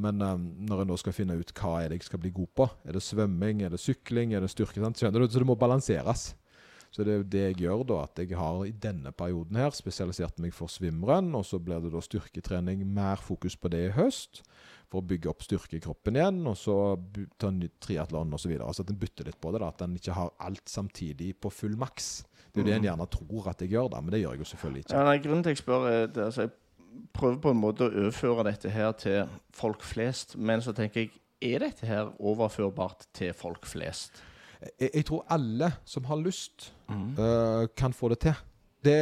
[0.00, 2.52] men um, når en nå skal finne ut hva er det jeg skal bli god
[2.58, 4.80] på, er det svømming, er det sykling, er det styrke?
[4.80, 5.02] Sant?
[5.02, 5.28] Skjønner du?
[5.28, 6.32] Så det må balanseres.
[6.92, 9.72] Så det er jo det jeg gjør da, at jeg har i denne perioden her
[9.72, 13.94] spesialisert meg for svimrenn, og så blir det da styrketrening, mer fokus på det i
[13.96, 14.42] høst,
[14.92, 16.76] for å bygge opp styrke i kroppen igjen, og så
[17.40, 18.68] ta en ny triatlon og så videre.
[18.68, 21.52] Altså at en bytter litt på det, da, at en ikke har alt samtidig på
[21.52, 22.10] full maks.
[22.52, 24.44] Det er jo det en gjerne tror at jeg gjør da, men det gjør jeg
[24.44, 24.98] jo selvfølgelig ikke.
[24.98, 27.94] Ja, nei, grunnen til jeg spør, er at altså, jeg prøver på en måte å
[28.02, 33.32] overføre dette her til folk flest, men så tenker jeg er dette her overførbart til
[33.32, 34.20] folk flest?
[34.80, 38.34] Jeg, jeg tror alle som har lyst, øh, kan få det til.
[38.82, 38.96] Det,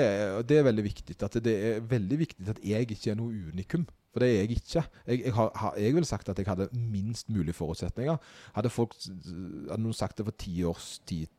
[0.49, 1.17] det er veldig viktig.
[1.23, 3.87] At det er veldig viktig at jeg ikke er noe unikum.
[4.11, 4.83] For det er jeg ikke.
[5.07, 8.17] Jeg, jeg, har, jeg ville sagt at jeg hadde minst mulig forutsetninger.
[8.57, 11.31] Hadde folk hadde noen sagt det for ti års tid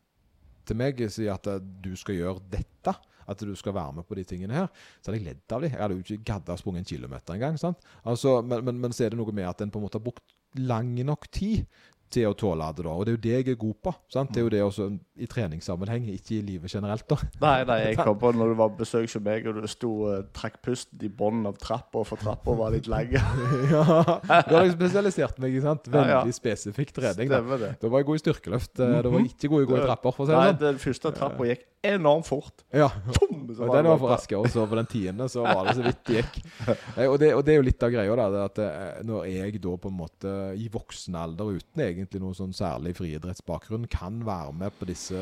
[0.66, 2.94] til meg, si at eh, du skal gjøre dette,
[3.28, 4.68] at du skal være med på de tingene her,
[5.00, 5.72] så hadde jeg ledd av dem.
[5.72, 7.58] Jeg hadde jo ikke gadda sprunget en kilometer engang.
[8.04, 10.06] Altså, men, men, men så er det noe med at en på en måte har
[10.06, 11.64] brukt lang nok tid
[12.12, 12.84] til å tåle det.
[12.84, 13.94] da, Og det er jo det jeg er god på.
[14.12, 14.30] sant?
[14.32, 14.86] Det er jo det også
[15.22, 17.04] i treningssammenheng, ikke i livet generelt.
[17.08, 17.16] da.
[17.44, 19.90] Nei, nei, jeg kom på når du var på besøk hos meg, og du sto
[20.10, 23.12] og trakk pusten i bunnen av trappa, for trappa var litt lang.
[23.72, 23.84] ja,
[24.28, 25.88] Da har jeg spesialisert meg i sant?
[25.92, 26.20] Ja, ja.
[26.22, 27.28] veldig spesifikk trening.
[27.32, 27.40] da.
[27.80, 28.72] Da var jeg god i styrkeløft.
[28.80, 30.16] eh, Da var jeg ikke god i å gå i trapper.
[30.16, 30.62] for å si det Nei, sånn.
[30.66, 32.62] den første trappa gikk enormt fort.
[32.72, 32.88] Ja,
[33.18, 34.16] Pum, så og Den det var for oppe.
[34.16, 36.38] raskere, og på den tiende så var det så vidt det gikk.
[36.98, 38.44] Eh, Og det, og det er jo litt av greia, da.
[38.44, 42.52] At eh, når jeg da på en måte i voksen alder, uten egentlig noen sånn
[42.56, 45.16] særlig friidrettsbakgrunn, kan være med på disse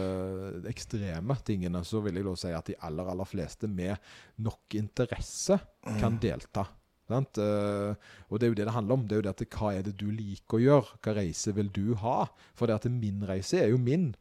[0.70, 3.96] ekstreme tingene, så vil jeg da si at de aller, aller fleste med
[4.42, 5.58] nok interesse
[6.00, 6.66] kan delta.
[7.10, 7.40] Sant?
[7.42, 7.94] Eh,
[8.30, 9.06] og det er jo det det handler om.
[9.08, 10.98] Det er jo det at hva er det du liker å gjøre?
[11.02, 12.20] Hva reise vil du ha?
[12.54, 14.12] For det at min reise er jo min.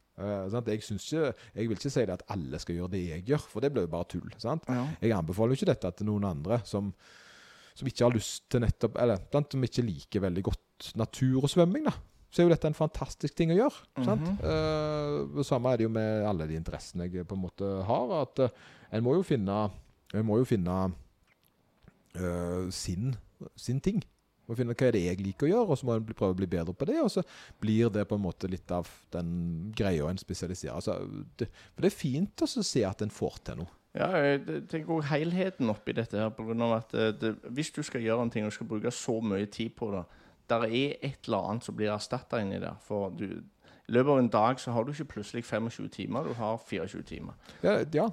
[0.52, 0.68] Sant?
[0.68, 3.64] Jeg, ikke, jeg vil ikke si det at alle skal gjøre det jeg gjør, for
[3.64, 4.30] det blir jo bare tull.
[4.42, 4.68] Sant?
[4.68, 4.84] Ja.
[5.00, 6.92] Jeg anbefaler jo ikke dette til noen andre som,
[7.78, 9.56] som ikke har lyst til nettopp Eller sant?
[9.56, 11.88] som ikke liker veldig godt natur og svømming.
[11.88, 11.96] da
[12.30, 13.86] så er jo dette en fantastisk ting å gjøre.
[14.06, 14.28] sant?
[14.46, 18.14] Eh, det samme er det jo med alle de interessene jeg på en måte har.
[18.20, 19.70] At uh, en må jo finne
[20.10, 20.76] En må jo finne
[22.18, 23.12] uh, sin,
[23.54, 24.00] sin ting.
[24.50, 26.38] Må finne hva er det jeg liker å gjøre, og så må en prøve å
[26.40, 26.98] bli bedre på det.
[27.04, 27.24] Og så
[27.62, 29.34] blir det på en måte litt av den
[29.78, 30.80] greia en spesialiserer.
[30.80, 30.96] Altså,
[31.38, 33.76] det, for det er fint å se at en får til noe.
[33.98, 37.72] Ja, jeg tenker også helheten oppi dette her, på grunn av at eh, det, hvis
[37.74, 40.04] du skal gjøre en ting og skal bruke så mye tid på det,
[40.50, 42.78] der er et eller annet som blir erstatta inni der.
[42.86, 46.38] For du, i løpet av en dag så har du ikke plutselig 25 timer, du
[46.38, 47.38] har 24 timer.
[47.66, 48.10] Ja, ja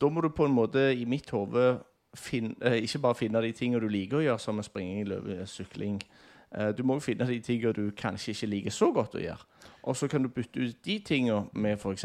[0.00, 1.76] da må du på en måte, i mitt hode,
[2.16, 6.00] fin- eh, ikke bare finne de tingene du liker å gjøre, som springing, løpe, sykling.
[6.56, 9.44] Eh, du må finne de tingene du kanskje ikke liker så godt å gjøre.
[9.86, 12.04] Og så kan du bytte ut de tingene med f.eks.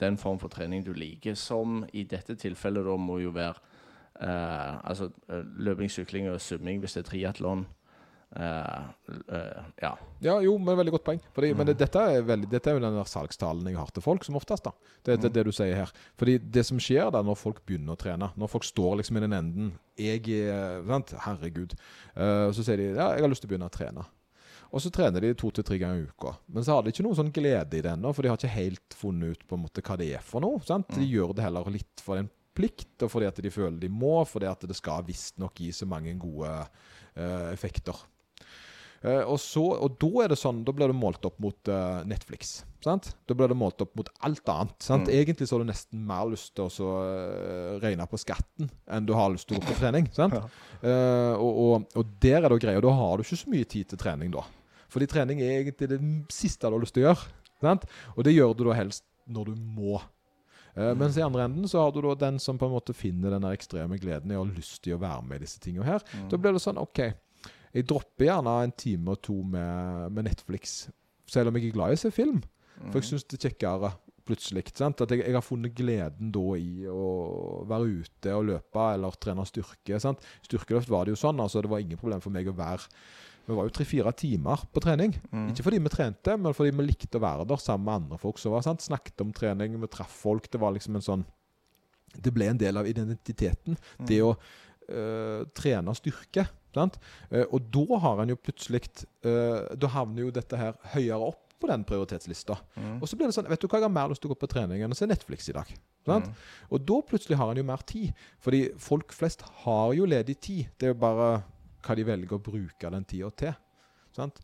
[0.00, 3.54] den form for trening du liker, som i dette tilfellet da må jo være
[4.20, 7.66] eh, altså eh, løping, sykling og svømming hvis det er triatlon.
[8.36, 8.82] Eh,
[9.32, 9.98] uh, ja.
[10.18, 11.20] Ja, jo, men veldig godt poeng.
[11.36, 14.04] Fordi, Men det, dette, er veldig, dette er jo den der salgstalen jeg har til
[14.04, 14.64] folk, som oftest.
[14.64, 14.72] da.
[15.04, 15.92] Det er det, det du sier her.
[16.20, 19.24] Fordi det som skjer da når folk begynner å trene, når folk står liksom i
[19.26, 19.70] den enden
[20.00, 20.80] Jeg er?
[21.26, 21.76] Herregud.
[22.16, 24.08] Uh, så sier de ja, jeg har lyst til å begynne å trene.
[24.72, 26.38] Og så trener de to til tre ganger i uka.
[26.48, 28.54] Men så har de ikke noen sånn glede i det ennå, for de har ikke
[28.54, 30.62] helt funnet ut på en måte hva det er for noe.
[30.64, 30.88] sant?
[30.96, 34.14] De gjør det heller litt for en plikt, og fordi at de føler de må,
[34.28, 37.96] fordi at det skal visstnok gi så mange gode eh, effekter.
[39.02, 42.02] Eh, og, så, og da er det sånn, da blir det målt opp mot eh,
[42.06, 42.60] Netflix.
[42.84, 43.10] sant?
[43.26, 44.76] Da blir det målt opp mot alt annet.
[44.82, 45.10] sant?
[45.10, 49.08] Egentlig så har du nesten mer lyst til å så, eh, regne på skatten enn
[49.08, 50.10] du har lyst til å gå på trening.
[50.14, 50.38] sant?
[50.82, 52.80] Uh, og, og, og der er det greia.
[52.82, 54.42] Da har du ikke så mye tid til trening da.
[54.90, 55.98] Fordi trening er egentlig det
[56.34, 57.28] siste du har lyst til å gjøre.
[57.62, 57.86] sant?
[58.16, 60.00] Og det gjør du da helst når du må.
[60.74, 63.36] Uh, mens i andre enden så har du da den som på en måte finner
[63.36, 66.02] den ekstreme gleden i å ha lyst til å være med i disse tingene her.
[66.32, 67.04] Da blir det sånn OK,
[67.72, 70.86] jeg dropper gjerne en time og to med, med Netflix,
[71.28, 72.42] selv om jeg er glad i å se film.
[72.90, 73.92] For jeg syns det er kjekkere
[74.26, 74.64] plutselig.
[74.78, 75.02] Sant?
[75.04, 79.44] At jeg, jeg har funnet gleden da i å være ute og løpe eller trene
[79.48, 79.98] styrke.
[80.02, 80.22] Sant?
[80.46, 81.42] Styrkeløft var det jo sånn.
[81.42, 82.88] altså Det var ingen problem for meg å være
[83.46, 85.16] Vi var jo tre-fire timer på trening.
[85.50, 88.38] Ikke fordi vi trente, men fordi vi likte å være der sammen med andre folk
[88.38, 88.84] som var sant?
[88.84, 90.46] snakket om trening, vi traff folk.
[90.50, 91.24] Det var liksom en sånn
[92.12, 93.78] Det ble en del av identiteten.
[93.98, 96.46] Det å øh, trene styrke.
[96.72, 96.98] Sant?
[97.30, 98.82] Eh, og da har en jo plutselig
[99.26, 102.56] eh, Da havner jo dette her høyere opp på den prioritetslista.
[102.98, 104.40] Og så blir det sånn Vet du hva, jeg har mer lyst til å gå
[104.40, 105.68] på trening enn å se Netflix i dag.
[106.08, 106.26] Sant?
[106.74, 108.10] Og da plutselig har en jo mer tid.
[108.42, 110.72] Fordi folk flest har jo ledig tid.
[110.74, 111.28] Det er jo bare
[111.86, 113.54] hva de velger å bruke den tida til.
[114.16, 114.42] Sant?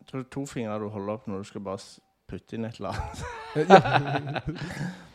[0.00, 1.84] Jeg tror det er to fingre du holder opp når du skal bare
[2.28, 4.98] putte inn et eller annet.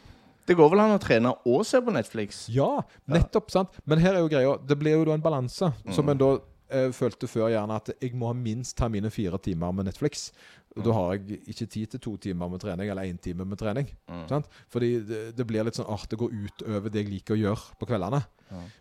[0.43, 2.49] Ja, Det går vel an å trene og se på Netflix?
[2.51, 3.51] Ja, nettopp.
[3.51, 3.69] sant?
[3.85, 5.73] Men her er jo greia Det blir jo da en balanse.
[5.91, 6.33] Som en da
[6.69, 10.31] eh, følte før gjerne at jeg må ha minst ta mine fire timer med Netflix.
[10.75, 10.83] Mm.
[10.83, 13.87] Da har jeg ikke tid til to timer med trening, eller én time med trening.
[14.27, 14.47] Sant?
[14.73, 17.41] Fordi det, det blir litt sånn at det går ut over det jeg liker å
[17.43, 18.23] gjøre på kveldene.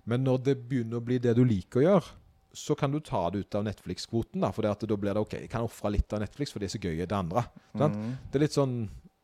[0.08, 2.18] Men når det begynner å bli det du liker å gjøre,
[2.52, 4.40] så kan du ta det ut av Netflix-kvoten.
[4.44, 6.74] da, For da blir det OK, jeg kan ofre litt av Netflix, for det er
[6.74, 7.44] så gøy i det andre.
[7.78, 7.96] Sant?
[8.28, 8.74] Det er litt sånn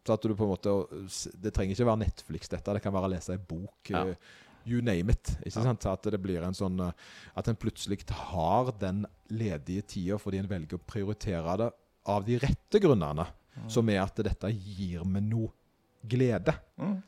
[0.09, 0.73] så at du på en måte
[1.45, 2.75] Det trenger ikke være Netflix, dette.
[2.79, 3.93] Det kan være å lese ei bok.
[3.93, 4.07] Ja.
[4.09, 4.37] eh,
[4.69, 5.31] You name it.
[5.47, 5.85] Ikke sant?
[5.85, 6.93] Så at det blir en sånn eh,
[7.39, 11.71] At en plutselig har den ledige tida fordi en velger å prioritere det
[12.09, 13.29] av de rette grunnene.
[13.69, 15.49] Som er at dette gir meg noe
[16.09, 16.53] glede.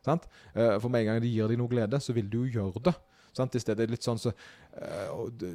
[0.04, 0.24] Sant?
[0.54, 2.82] Eh, For med en gang det gir deg noe glede, så vil du jo gjøre
[2.88, 2.94] det.
[3.36, 3.54] Sant?
[3.54, 5.50] I stedet litt sånn så eh,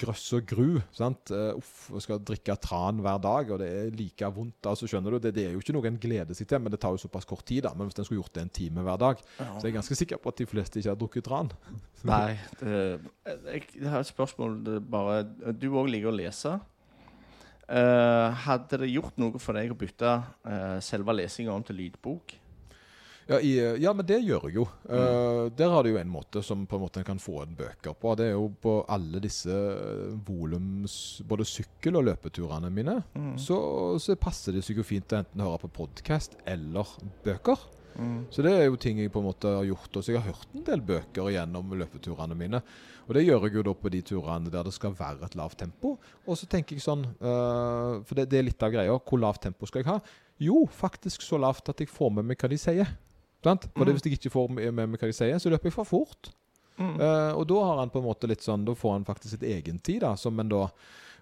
[0.00, 0.80] Grøss og gru.
[0.94, 1.32] Sant?
[1.34, 4.68] Eh, uff, skal drikke tran hver dag, og det er like vondt.
[4.68, 6.82] altså skjønner du, Det, det er jo ikke noe en gleder seg til, men det
[6.82, 7.62] tar jo såpass kort tid.
[7.68, 10.00] da, Men hvis en skulle gjort det en time hver dag, så er jeg ganske
[10.02, 11.54] sikker på at de fleste ikke har drukket tran.
[12.12, 12.36] Nei.
[12.60, 12.82] Det,
[13.24, 14.60] jeg, jeg har et spørsmål.
[14.66, 15.22] Det er bare,
[15.54, 16.58] du òg liker å lese.
[17.72, 20.08] Uh, hadde det gjort noe for deg å bytte
[20.44, 22.34] uh, selve lesinga om til lydbok?
[23.30, 23.52] Ja, i,
[23.82, 24.64] ja, men det gjør jeg jo.
[24.88, 27.54] Eh, der har du jo en måte som på en måte en kan få en
[27.58, 28.14] bøker på.
[28.18, 29.58] Det er jo på alle disse
[30.26, 30.96] volums,
[31.28, 32.98] både sykkel- og løpeturene mine,
[33.40, 33.58] så,
[34.02, 37.68] så passer det seg jo fint å enten høre på podkast eller bøker.
[38.32, 39.96] Så det er jo ting jeg på en måte har gjort.
[39.96, 42.62] Og så jeg har hørt en del bøker gjennom løpeturene mine.
[43.08, 45.58] Og det gjør jeg jo da på de turene der det skal være et lavt
[45.60, 45.96] tempo.
[46.24, 48.96] Og så tenker jeg sånn uh, For det, det er litt av greia.
[48.96, 49.98] Hvor lavt tempo skal jeg ha?
[50.42, 52.94] Jo, faktisk så lavt at jeg får med meg hva de sier.
[53.42, 53.66] Sant?
[53.74, 53.96] For mm.
[53.96, 56.30] hvis jeg ikke får med meg hva de sier, så løper jeg for fort.
[56.80, 59.44] Eh, og da har han på en måte litt sånn Da får han faktisk sitt
[59.46, 60.14] egen tid, da.
[60.18, 60.64] Som en da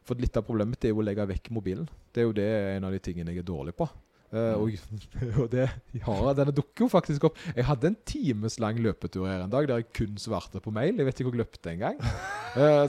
[0.07, 1.89] For litt av problemet mitt er jo å legge vekk mobilen.
[2.15, 2.47] Det er jo det
[2.77, 3.89] en av de tingene jeg er dårlig på.
[4.31, 4.77] Uh, og,
[5.43, 5.65] og det
[5.99, 7.39] ja, denne dukker jo faktisk opp.
[7.51, 10.95] Jeg hadde en timeslang løpetur her en dag der jeg kun svarte på mail.
[10.97, 12.01] Jeg vet ikke hvor jeg løpte engang.
[12.51, 12.83] Uh,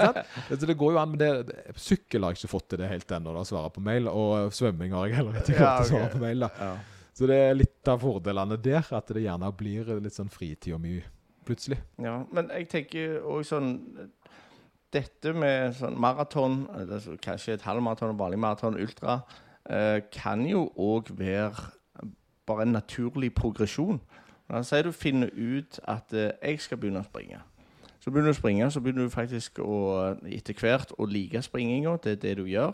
[0.50, 3.12] så det går jo an, men det, sykkel har jeg ikke fått til det helt
[3.14, 4.08] ennå, å svare på mail.
[4.10, 6.42] Og svømming har jeg heller ikke Ja, fått til å svare på mail.
[6.42, 6.50] da.
[6.58, 7.01] Ja.
[7.22, 10.80] Så det er litt av fordelene der, at det gjerne blir litt sånn fritid og
[10.82, 11.04] mye
[11.46, 11.78] plutselig.
[12.02, 13.76] Ja, men jeg tenker òg sånn
[14.92, 16.66] Dette med sånn maraton,
[17.00, 19.22] så kanskje et halvmaraton, vanlig maraton, ultra,
[19.70, 21.70] eh, kan jo òg være
[22.50, 24.02] bare en naturlig progresjon.
[24.50, 27.40] La oss si du finner ut at eh, jeg skal begynne å springe.
[28.02, 29.80] Så begynner du å springe, så begynner du faktisk å
[30.26, 31.96] etter hvert å like springinga.
[32.02, 32.74] Det er det du gjør.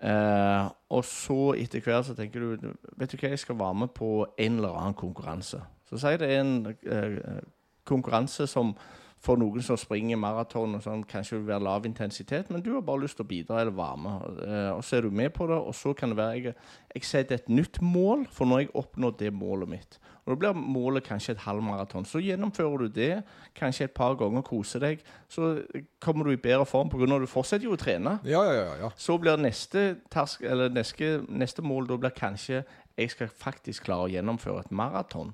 [0.00, 3.92] Eh, og så etter hvert så tenker du Vet du hva, jeg skal være med
[3.92, 5.60] på en eller annen konkurranse.
[5.88, 7.42] Så si det er en eh,
[7.88, 8.74] konkurranse som
[9.20, 12.84] for noen som springer maraton og sånn, kanskje vil være lav intensitet, men du har
[12.86, 14.38] bare lyst til å bidra eller være med.
[14.46, 16.54] Eh, og så er du med på det, og så kan det være jeg,
[16.94, 20.00] jeg setter et nytt mål, for nå har jeg oppnådd det målet mitt.
[20.30, 22.06] Og Da blir målet kanskje et halvmaraton.
[22.06, 23.22] Så gjennomfører du det
[23.58, 25.02] kanskje et par ganger, koser deg.
[25.28, 25.64] Så
[26.00, 27.14] kommer du i bedre form pga.
[27.14, 28.18] at du fortsetter jo å trene.
[28.24, 28.74] Ja, ja, ja.
[28.84, 28.90] ja.
[28.96, 32.64] Så blir neste, task, eller neste, neste mål da blir kanskje
[33.00, 35.32] jeg skal faktisk klare å gjennomføre et maraton.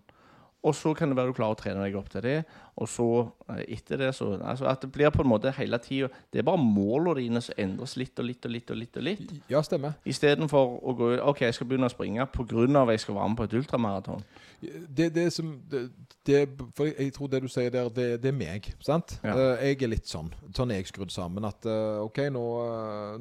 [0.67, 2.37] Og så kan det være du klarer å trene deg opp til det.
[2.77, 3.07] Og så
[3.55, 6.45] eh, etter det så altså At det blir på en måte hele tida Det er
[6.45, 8.71] bare målene dine som endres litt og litt og litt.
[8.71, 9.95] og litt og litt Ja, stemmer.
[10.05, 12.85] Istedenfor å gå OK, jeg skal begynne å springe pga.
[12.93, 14.27] jeg skal være med på et ultramaraton.
[14.61, 15.87] Det, det som det,
[16.27, 16.43] det,
[16.77, 18.73] For jeg tror det du sier der, det, det er meg.
[18.85, 19.19] sant?
[19.23, 19.37] Ja.
[19.37, 20.33] Eh, jeg er litt sånn.
[20.57, 21.45] Sånn er jeg skrudd sammen.
[21.49, 22.45] At eh, OK, nå,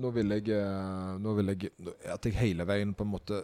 [0.02, 0.62] nå vil jeg
[1.22, 1.72] Nå vil jeg
[2.12, 3.44] At jeg hele veien på en måte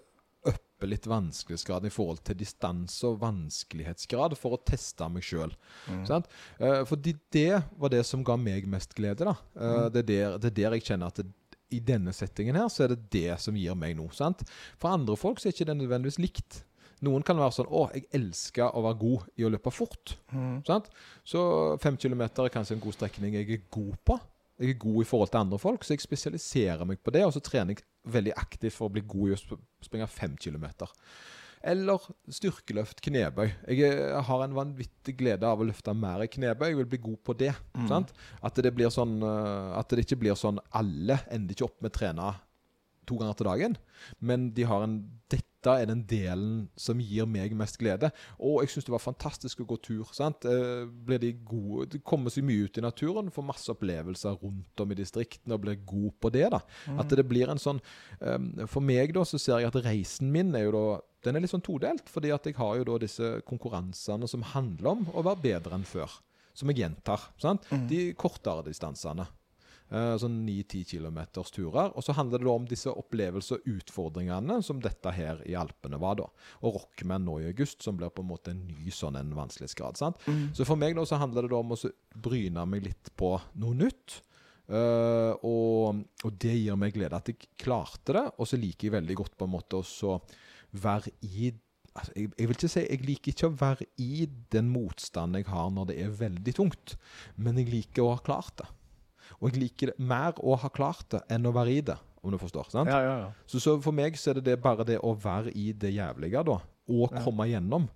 [0.82, 5.54] upper litt vanskelighetsgraden i forhold til distanse og vanskelighetsgrad for å teste meg sjøl.
[5.88, 6.24] Mm.
[6.60, 9.26] Uh, fordi det var det som ga meg mest glede.
[9.26, 9.36] da.
[9.56, 9.92] Eh, Mm.
[9.94, 11.28] det, er der, det er der jeg kjenner at det,
[11.72, 14.10] i denne settingen her, så er det det som gir meg noe.
[14.12, 14.42] sant?
[14.78, 16.64] For andre folk så er ikke det nødvendigvis likt.
[17.02, 20.16] Noen kan være sånn 'Å, jeg elsker å være god i å løpe fort'.
[20.34, 20.66] Mm.
[20.66, 20.90] Sant?
[21.24, 24.20] Så fem kilometer er kanskje en god strekning jeg er god på.
[24.60, 27.24] Jeg er god i forhold til andre folk, så jeg spesialiserer meg på det.
[27.26, 30.90] Og så trener jeg veldig aktivt for å bli god i å springe fem kilometer.
[31.64, 32.02] Eller
[32.34, 33.52] styrkeløft, knebøy.
[33.70, 36.70] Jeg er- har en vanvittig glede av å løfte mer i knebøy.
[36.70, 37.54] Jeg vil bli god på det.
[37.88, 38.12] Sant?
[38.42, 41.92] At det blir sånn eh, At det ikke blir sånn alle ender ikke opp med
[41.92, 42.36] å trene
[43.06, 43.78] to ganger til dagen.
[44.20, 44.98] Men de har en
[45.62, 48.10] dette er den delen som gir meg mest glede.
[48.42, 50.08] Og jeg syns det var fantastisk å gå tur.
[50.12, 50.46] sant?
[50.46, 54.82] Eh, blir de gode, de Kommer seg mye ut i naturen, får masse opplevelser rundt
[54.82, 56.50] om i distriktene og blir god på det.
[56.50, 56.62] da.
[56.98, 57.80] At det blir en sånn
[58.22, 60.86] eh, For meg da, så ser jeg at reisen min er jo da
[61.22, 62.10] den er litt sånn todelt.
[62.10, 65.86] fordi at jeg har jo da disse konkurransene som handler om å være bedre enn
[65.86, 66.10] før.
[66.58, 67.30] Som jeg gjentar.
[67.38, 67.70] sant?
[67.88, 69.28] De kortere distansene.
[69.92, 71.18] Eh, sånn 9-10 km
[71.52, 71.92] turer.
[72.00, 76.00] Og så handler det da om disse opplevelser og utfordringene som dette her i Alpene
[76.00, 76.16] var.
[76.22, 76.30] da.
[76.64, 80.00] Og Rockman nå i august, som blir på en måte en ny sånn en vanskelighetsgrad.
[80.00, 80.22] sant?
[80.56, 81.82] Så for meg da så handler det da om å
[82.16, 84.22] bryne meg litt på noe nytt.
[84.72, 88.26] Uh, og, og det gir meg glede at jeg klarte det.
[88.40, 90.16] Og så liker jeg veldig godt på en måte å
[90.72, 94.70] være i altså, jeg, jeg vil ikke si Jeg liker ikke å være i den
[94.72, 96.96] motstanden jeg har når det er veldig tungt,
[97.36, 98.72] men jeg liker å ha klart det.
[99.42, 102.34] Og jeg liker det mer å ha klart det enn å være i det, om
[102.34, 102.70] du forstår.
[102.70, 102.90] sant?
[102.92, 103.32] Ja, ja, ja.
[103.50, 106.44] Så, så for meg så er det, det bare det å være i det jævlige,
[106.46, 106.60] da,
[106.92, 107.90] og komme gjennom,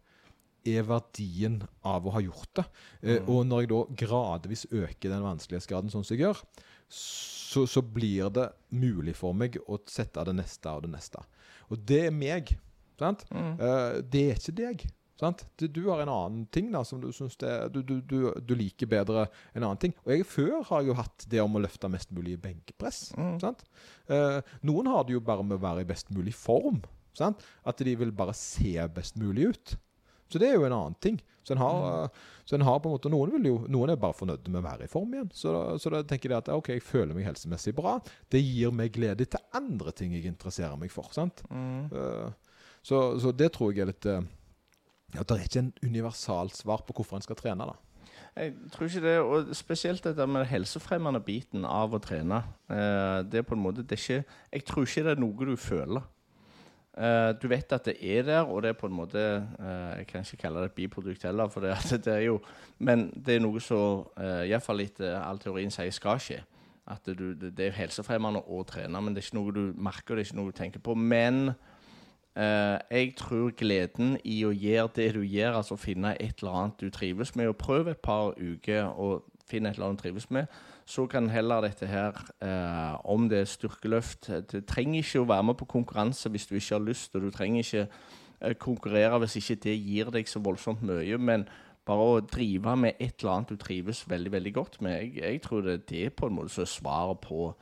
[0.65, 2.63] er verdien av å ha gjort det.
[3.05, 6.41] Eh, og når jeg da gradvis øker den vanskelighetsgraden sånn som jeg gjør,
[6.89, 11.21] så, så blir det mulig for meg å sette det neste og det neste.
[11.69, 12.55] Og det er meg.
[12.97, 13.27] Sant?
[13.29, 14.87] Eh, det er ikke deg.
[15.20, 15.45] Sant?
[15.55, 18.51] Du, du har en annen ting da, som du syns det, du, du, du, du
[18.59, 19.93] liker bedre en annen ting.
[20.03, 23.13] Og jeg før har jeg jo hatt det om å løfte mest mulig benkepress.
[23.39, 23.63] Sant?
[24.11, 26.82] Eh, noen har det jo bare med å være i best mulig form.
[27.16, 27.45] Sant?
[27.63, 29.78] At de vil bare se best mulig ut.
[30.28, 31.22] Så det er jo en annen ting.
[31.45, 32.09] Så en har,
[32.43, 34.66] så en har på en måte, noen, vil jo, noen er bare fornøyd med å
[34.66, 35.30] være i form igjen.
[35.38, 37.99] Så, så da tenker de at ok, jeg føler meg helsemessig bra.
[38.34, 41.07] Det gir meg glede til andre ting jeg interesserer meg for.
[41.16, 41.45] sant?
[41.93, 44.09] Eh, så, så det tror jeg er litt
[45.16, 47.66] eh, At det er ikke en universalsvar svar på hvorfor en skal trene.
[47.72, 47.76] da.
[48.36, 52.41] Jeg tror ikke det, og spesielt dette med den helsefremmende biten av å trene.
[52.68, 55.47] Eh, det er på en måte, det er ikke, Jeg tror ikke det er noe
[55.47, 56.01] du føler.
[56.97, 60.07] Eh, du vet at det er der, og det er på en måte eh, Jeg
[60.07, 62.41] kan ikke kalle det et biprodukt heller, for det, det er jo
[62.80, 66.41] Men det er noe som uh, iallfall etter all teorien sier skal skje.
[66.88, 70.26] At du, det er helsefremmende å trene, men det er ikke noe du merker, det
[70.26, 70.95] er ikke noe du tenker på.
[70.95, 71.55] Men
[72.36, 76.81] Eh, jeg tror gleden i å gjøre det du gjør, altså finne et eller annet
[76.83, 80.27] du trives med, og prøve et par uker og finne et eller annet du trives
[80.36, 80.51] med,
[80.86, 85.43] så kan heller dette her, eh, om det er styrkeløft Du trenger ikke å være
[85.43, 87.88] med på konkurranse hvis du ikke har lyst, og du trenger ikke
[88.41, 91.47] eh, konkurrere hvis ikke det gir deg så voldsomt mye, men
[91.88, 95.41] bare å drive med et eller annet du trives veldig veldig godt med, jeg, jeg
[95.41, 97.53] tror det er det på en måte som er svaret på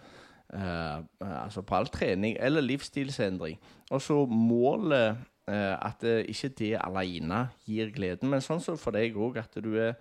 [0.53, 3.57] altså på all trening eller livsstilsendring.
[3.91, 5.17] Og så målet
[5.49, 9.73] eh, at ikke det alene gir gleden, men sånn som for deg òg, at du
[9.81, 9.97] er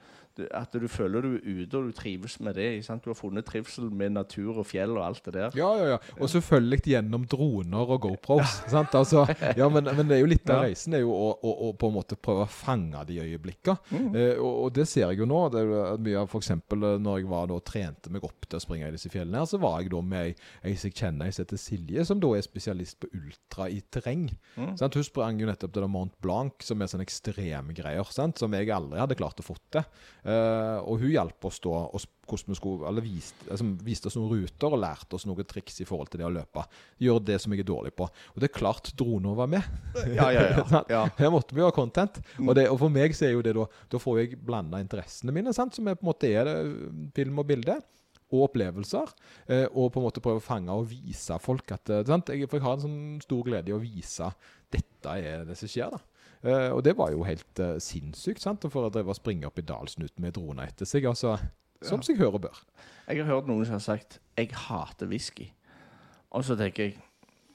[0.52, 2.68] at du føler du er ute og du trives med det.
[2.86, 3.04] Sant?
[3.04, 5.58] Du har funnet trivsel med natur og fjell og alt det der.
[5.58, 5.98] Ja, ja, ja.
[6.18, 8.58] Og selvfølgelig gjennom droner og GoPros.
[8.72, 8.94] sant?
[8.98, 9.24] Altså,
[9.58, 11.90] ja, men, men det er jo litt av reisen er jo å, å, å på
[11.90, 13.78] en måte prøve å fange de øyeblikkene.
[13.92, 14.08] Mm.
[14.16, 15.42] Eh, og, og det ser jeg jo nå.
[15.52, 18.62] Det er mye av eksempel eh, når jeg var da, trente meg opp til å
[18.62, 21.34] springe i disse fjellene, her, så var jeg da med ei, ei jeg kjenner, ei
[21.34, 24.28] som heter Silje, som da er spesialist på ultra i terreng.
[24.56, 24.74] Mm.
[24.80, 24.98] Sant?
[24.98, 28.40] Hun sprang jo nettopp til Mont Blanc, som er sånne ekstreme greier, sant?
[28.42, 29.84] som jeg aldri hadde klart å få til.
[30.22, 34.30] Eh, og hun hjalp oss da hvordan vi skulle, eller viste, altså, viste oss noen
[34.30, 36.62] ruter og lærte oss noen triks i forhold til det å løpe.
[37.02, 38.06] Gjøre det som jeg er dårlig på.
[38.06, 39.66] Og det er klart droner var med.
[40.14, 40.82] Ja, ja, ja.
[40.92, 41.02] Ja.
[41.18, 42.20] Her måtte vi ha content.
[42.38, 45.34] Og, det, og for meg så er jo det da Da får jeg blanda interessene
[45.34, 45.74] mine, sant?
[45.76, 46.56] som er på en måte er det,
[47.16, 47.76] film og bilde.
[48.32, 49.10] Og opplevelser.
[49.50, 52.30] Eh, og på en måte prøve å fange og vise folk at eh, sant?
[52.32, 54.30] Jeg, For jeg har en sånn stor glede i å vise
[54.72, 55.92] dette er det som skjer.
[55.92, 56.11] da
[56.42, 58.64] Eh, og det var jo helt uh, sinnssykt, sant?
[58.72, 61.04] For å drive og springe opp i dalsnuten med drone etter seg.
[61.06, 61.36] altså,
[61.82, 62.06] Som Ja.
[62.08, 62.58] seg hør og bør.
[63.08, 65.50] Jeg har hørt noen som har sagt 'jeg hater whisky'.
[66.32, 66.98] Og så tenker jeg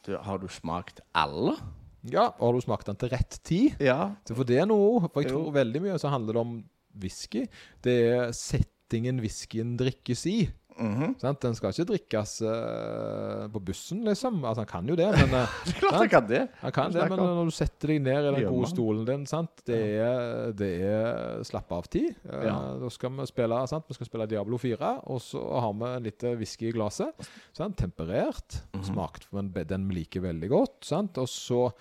[0.06, 1.58] du, Har du smakt alle?
[2.04, 3.76] Ja, og har du smakt den til rett tid?
[3.80, 4.16] Ja.
[4.28, 5.44] For det er noe For jeg Jo.
[5.44, 6.64] tror veldig mye så handler det om
[6.98, 7.48] whisky.
[7.82, 10.50] Det er settingen whiskyen drikkes i.
[10.80, 11.16] Mhm.
[11.18, 11.38] -hmm.
[11.42, 14.44] Den skal ikke drikkes uh, på bussen, liksom.
[14.46, 15.48] Altså, han kan jo det, men uh,
[15.80, 16.48] klart han kan det.
[16.62, 19.52] Han kan det, men når du setter deg ned i den gode stolen din, sant?
[19.66, 22.16] Det, er, det er slapp av-tid.
[22.26, 22.58] Uh, Ja.
[22.80, 23.86] Da skal vi spille sant?
[23.88, 27.14] Vi skal spille Diablo 4, og så har vi litt whisky i glasset.
[27.54, 27.78] Sant?
[27.78, 28.62] Temperert.
[28.74, 28.84] Mhm.
[28.84, 30.86] Smakt for en, den vi liker veldig godt.
[30.86, 31.18] Sant?
[31.18, 31.72] Og så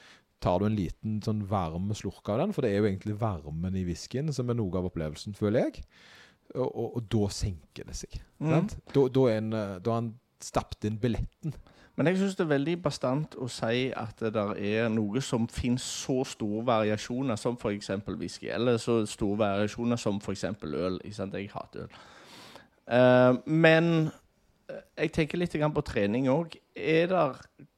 [0.40, 3.78] tar du en liten sånn varm slurk av den, for det er jo egentlig varmen
[3.78, 5.86] i whiskyen som er noe av opplevelsen, føler jeg.
[6.54, 8.20] Og, og, og da senker det seg.
[8.38, 8.68] Mm.
[8.94, 11.54] Da, da, er en, eh, da har han stappet inn billetten.
[11.96, 15.46] Men jeg syns det er veldig bastant å si at det der er noe som
[15.48, 17.90] finnes så store variasjoner som f.eks.
[18.20, 20.44] whisky, eller så store variasjoner som f.eks.
[20.62, 21.00] øl.
[21.00, 21.34] Ikke sant?
[21.34, 21.96] Jeg hater øl.
[22.86, 23.88] Uh, men
[24.68, 26.58] eh, jeg tenker litt på trening òg.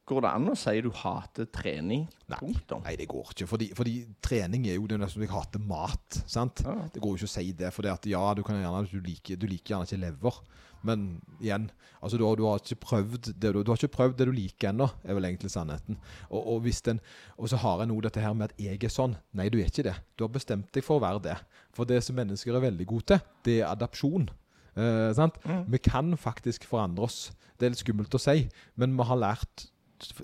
[0.09, 2.07] Går det an å si du hater trening?
[2.31, 2.53] Nei.
[2.81, 3.45] Nei, det går ikke.
[3.49, 3.93] Fordi, fordi
[4.25, 6.21] trening er jo det nesten som jeg hater mat.
[6.25, 6.63] sant?
[6.65, 6.73] Ja.
[6.89, 7.69] Det går jo ikke å si det.
[7.75, 10.41] For det at ja, du kan gjerne du liker, du liker gjerne ikke lever.
[10.87, 11.05] Men
[11.43, 11.67] igjen,
[11.99, 14.33] altså du har, du har ikke prøvd det du, du har ikke prøvd det du
[14.33, 15.99] liker ennå, er vel egentlig sannheten.
[16.29, 17.01] Og, og, hvis den,
[17.37, 19.17] og så har jeg nå dette her med at jeg er sånn.
[19.37, 19.97] Nei, du er ikke det.
[20.15, 21.39] Du har bestemt deg for å være det.
[21.75, 24.29] For det som mennesker er veldig gode til, det er adapsjon.
[24.79, 25.37] Eh, sant?
[25.45, 25.65] Mm.
[25.75, 27.27] Vi kan faktisk forandre oss.
[27.59, 28.47] Det er litt skummelt å si,
[28.79, 29.67] men vi har lært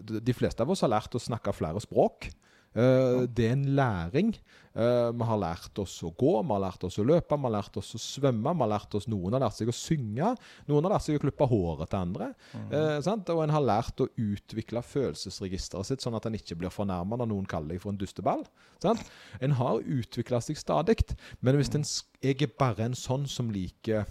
[0.01, 2.29] De fleste av oss har lært å snakke flere språk.
[2.75, 4.33] Eh, det er en læring.
[4.75, 7.53] Eh, vi har lært oss å gå, vi har lært oss å løpe, vi har
[7.55, 8.51] lært oss å svømme.
[8.51, 10.33] vi har lært oss, Noen har lært seg å synge,
[10.67, 12.33] noen har lært seg å klippe håret til andre.
[12.67, 13.29] Eh, sant?
[13.31, 17.31] Og en har lært å utvikle følelsesregisteret sitt, sånn at en ikke blir fornærma når
[17.31, 18.43] noen kaller deg for en dusteball.
[18.83, 19.07] Sant?
[19.39, 20.99] En har utvikla seg stadig.
[21.39, 21.87] Men hvis en,
[22.21, 24.03] jeg er bare en sånn som liker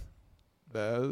[0.73, 1.05] eh,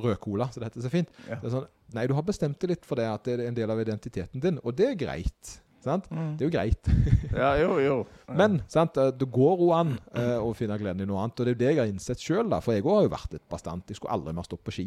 [0.00, 1.12] rød cola, så det heter så fint.
[1.28, 1.36] Ja.
[1.42, 3.56] Det er sånn, nei, du har bestemt deg litt for det at det er en
[3.56, 5.58] del av identiteten din, og det er greit.
[5.84, 6.06] Sant?
[6.08, 6.34] Mm.
[6.38, 6.90] Det er jo greit.
[7.34, 7.94] Ja, jo, jo.
[8.38, 11.40] Men sant, eh, det går jo an uh, å finne gleden i noe annet.
[11.40, 13.44] Og det er jo det jeg har innsett sjøl, for jeg har jo vært litt
[13.50, 13.90] bastant.
[13.90, 14.86] Jeg skulle aldri mer stå på ski.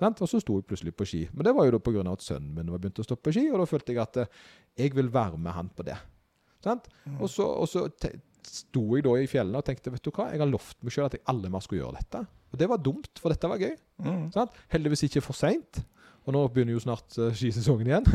[0.00, 0.18] Sant?
[0.18, 1.20] Og så sto jeg plutselig på ski.
[1.30, 2.02] Men det var jo da pga.
[2.10, 4.42] at sønnen min var begynt å stå på ski, og da følte jeg at uh,
[4.82, 5.96] jeg vil være med han på det.
[6.64, 6.90] Sant?
[7.20, 7.86] Og så, og så
[8.50, 11.06] sto jeg da i fjellene og tenkte vet du hva, jeg har lovt meg sjøl
[11.06, 12.24] at jeg aldri mer skulle gjøre dette.
[12.50, 13.76] Og det var dumt, for dette var gøy.
[14.02, 14.26] Mm.
[14.34, 14.58] Sant?
[14.74, 15.84] Heldigvis ikke for seint.
[16.28, 18.04] Og nå begynner jo snart uh, skisesongen igjen.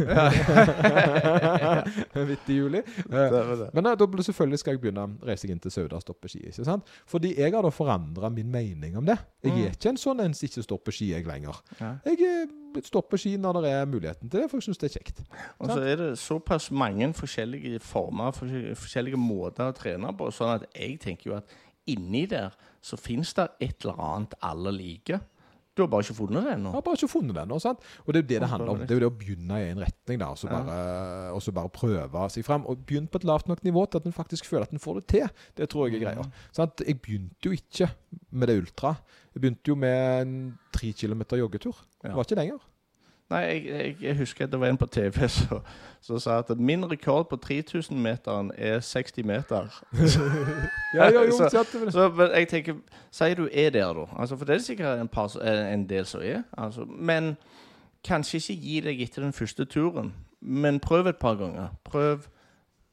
[2.30, 2.82] Midt i juli.
[3.10, 3.70] Det.
[3.74, 6.42] men uh, da selvfølgelig skal jeg begynne reise inn til Sauda og stoppe ski.
[6.52, 6.84] ikke sant?
[7.10, 9.18] Fordi jeg har da forandra min mening om det.
[9.44, 9.62] Jeg Mm.
[9.66, 11.56] er ikke en sånn en som ikke står på ski jeg lenger.
[12.06, 12.48] Jeg eh,
[12.84, 15.22] står på ski når det er muligheten til det, for jeg syns det er kjekt.
[15.60, 20.66] Og så er det såpass mange forskjellige former, forskjellige måter å trene på, sånn at
[20.76, 21.46] jeg tenker jo at
[21.88, 22.50] inni der
[22.82, 25.20] så fins det et eller annet alle liker.
[25.76, 26.72] Du har bare ikke funnet det Jeg ennå.
[26.72, 27.56] har bare ikke funnet det ennå.
[27.56, 28.80] Og det er jo det det handler om.
[28.80, 30.62] det er jo det å begynne i en retning, da, og så Ja.
[30.64, 32.66] bare, så bare prøve seg fram.
[32.66, 34.96] Og begynne på et lavt nok nivå til at en faktisk føler at en får
[35.02, 35.30] det til.
[35.58, 36.24] Det tror jeg er greia.
[36.54, 36.80] Sant?
[36.88, 37.90] Jeg begynte jo ikke
[38.32, 38.96] med det ultra.
[39.36, 41.76] Jeg begynte jo med en tre kilometer joggetur.
[42.04, 42.10] Ja.
[42.10, 42.60] Det var ikke lenger.
[43.30, 45.28] Nei, jeg, jeg, husker det var en på TV
[46.06, 49.82] som sa at min rekord på 3000-meteren er 60 meter.
[50.94, 52.76] Ja, ja, jo, Så- Så men jeg tenker,
[53.12, 54.06] Sier du er der, da?
[54.20, 55.32] Altså, for det er det sikkert en, par,
[55.74, 56.44] en del som er.
[56.58, 57.38] Altså, men
[58.06, 60.14] kanskje ikke gi deg etter den første turen.
[60.42, 61.68] Men prøv et par ganger.
[61.84, 62.20] Prøv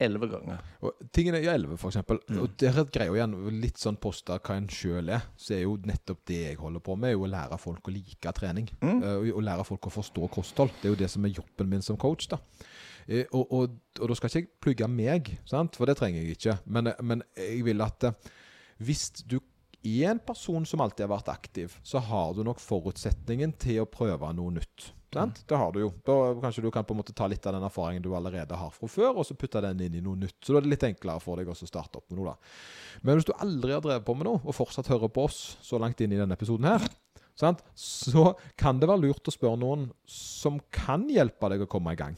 [0.04, 0.62] elleve ganger.
[0.84, 2.20] Og tingene i 11, for eksempel.
[2.28, 2.40] Mm.
[2.42, 5.26] Og der er greia igjen litt sånn posta hva en sjøl er.
[5.36, 7.94] Så er jo nettopp det jeg holder på med, er jo å lære folk å
[7.94, 8.70] like trening.
[8.82, 8.98] Mm.
[8.98, 10.74] Eh, og, og lære folk å forstå kosthold.
[10.80, 12.28] Det er jo det som er jobben min som coach.
[12.32, 12.40] da.
[13.06, 15.78] Eh, og, og, og da skal ikke jeg plugge meg, sant?
[15.78, 16.58] for det trenger jeg ikke.
[16.66, 18.10] Men, eh, men jeg vil at
[18.82, 19.38] hvis du
[19.82, 23.90] er en person som alltid har vært aktiv, så har du nok forutsetningen til å
[23.90, 24.92] prøve noe nytt.
[25.12, 25.42] Sant?
[25.48, 25.90] Det har du jo.
[26.06, 28.72] Da Kanskje du kan på en måte ta litt av den erfaringen du allerede har
[28.72, 30.38] fra før, og så putte den inn i noe nytt.
[30.40, 32.32] Så da er det litt enklere for deg å starte opp med noe.
[32.32, 32.98] da.
[33.04, 35.80] Men hvis du aldri har drevet på med noe, og fortsatt hører på oss så
[35.82, 36.88] langt inn i denne episoden her,
[37.38, 37.60] sant?
[37.76, 42.00] så kan det være lurt å spørre noen som kan hjelpe deg å komme i
[42.00, 42.16] gang.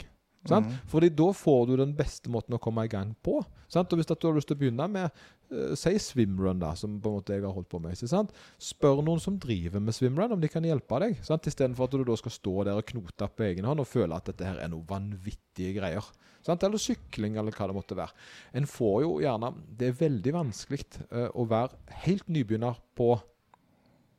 [0.48, 0.72] Sant?
[0.92, 3.38] Fordi da får du den beste måten å komme i gang på.
[3.72, 3.92] Sant?
[3.92, 7.10] Og hvis du har lyst til å begynne med uh, si swimrun, da, som på
[7.10, 7.96] en måte jeg har holdt på med.
[7.96, 8.34] Sant?
[8.60, 11.18] Spør noen som driver med swimrun, om de kan hjelpe deg.
[11.24, 11.48] Sant?
[11.48, 14.28] Istedenfor at du da skal stå der og knote på egen hånd og føle at
[14.30, 16.12] dette her er noe vanvittige greier.
[16.44, 16.64] Sant?
[16.66, 18.26] Eller sykling, eller hva det måtte være.
[18.60, 23.14] En får jo gjerne Det er veldig vanskelig uh, å være helt nybegynner på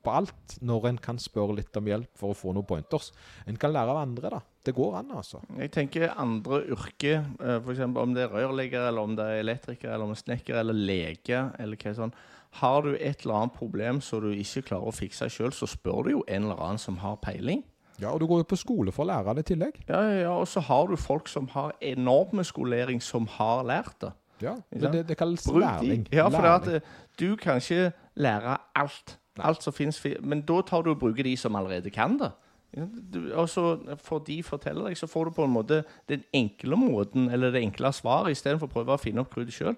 [0.06, 3.10] på alt når en kan spørre litt om hjelp for å få noen pointers.
[3.50, 4.38] En kan lære av andre, da.
[4.66, 5.40] Det går an, altså.
[5.58, 7.84] Jeg tenker andre yrker, eh, f.eks.
[7.86, 10.74] om det er rørlegger, eller om det er elektriker, eller om det er snekker, eller
[10.74, 12.14] lege, eller hva sånn.
[12.60, 16.06] Har du et eller annet problem som du ikke klarer å fikse sjøl, så spør
[16.06, 17.62] du jo en eller annen som har peiling.
[18.00, 19.78] Ja, Og du går jo på skole for å lære det i tillegg.
[19.88, 24.00] Ja, ja, ja, Og så har du folk som har enorme skolering, som har lært
[24.04, 24.12] det.
[24.44, 26.02] Ja, men det, det kalles Bruk lærling.
[26.12, 29.16] Ja, for det at eh, du kan ikke lære alt.
[29.40, 32.30] Alt som finnes, Men da tar du og bruker de som allerede kan det.
[32.76, 36.24] Ja, Du, og så får de forteller deg, så får du på en måte den
[36.36, 39.76] enkle måten, eller det enkle svaret, istedenfor å prøve å finne opp kruttet sjøl.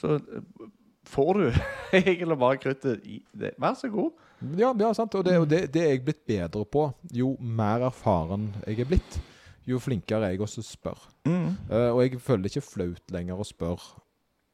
[0.00, 0.68] Så eh,
[1.12, 1.44] får du
[2.02, 3.54] egentlig bare kruttet i det.
[3.62, 4.10] Vær så god.
[4.58, 5.14] Ja, ja sant.
[5.14, 6.88] Og det, og det, det er jeg blitt bedre på.
[7.14, 9.20] Jo mer erfaren jeg er blitt,
[9.68, 11.06] jo flinkere er jeg også spør.
[11.28, 14.01] Eh, og jeg føler det ikke flaut lenger å spørre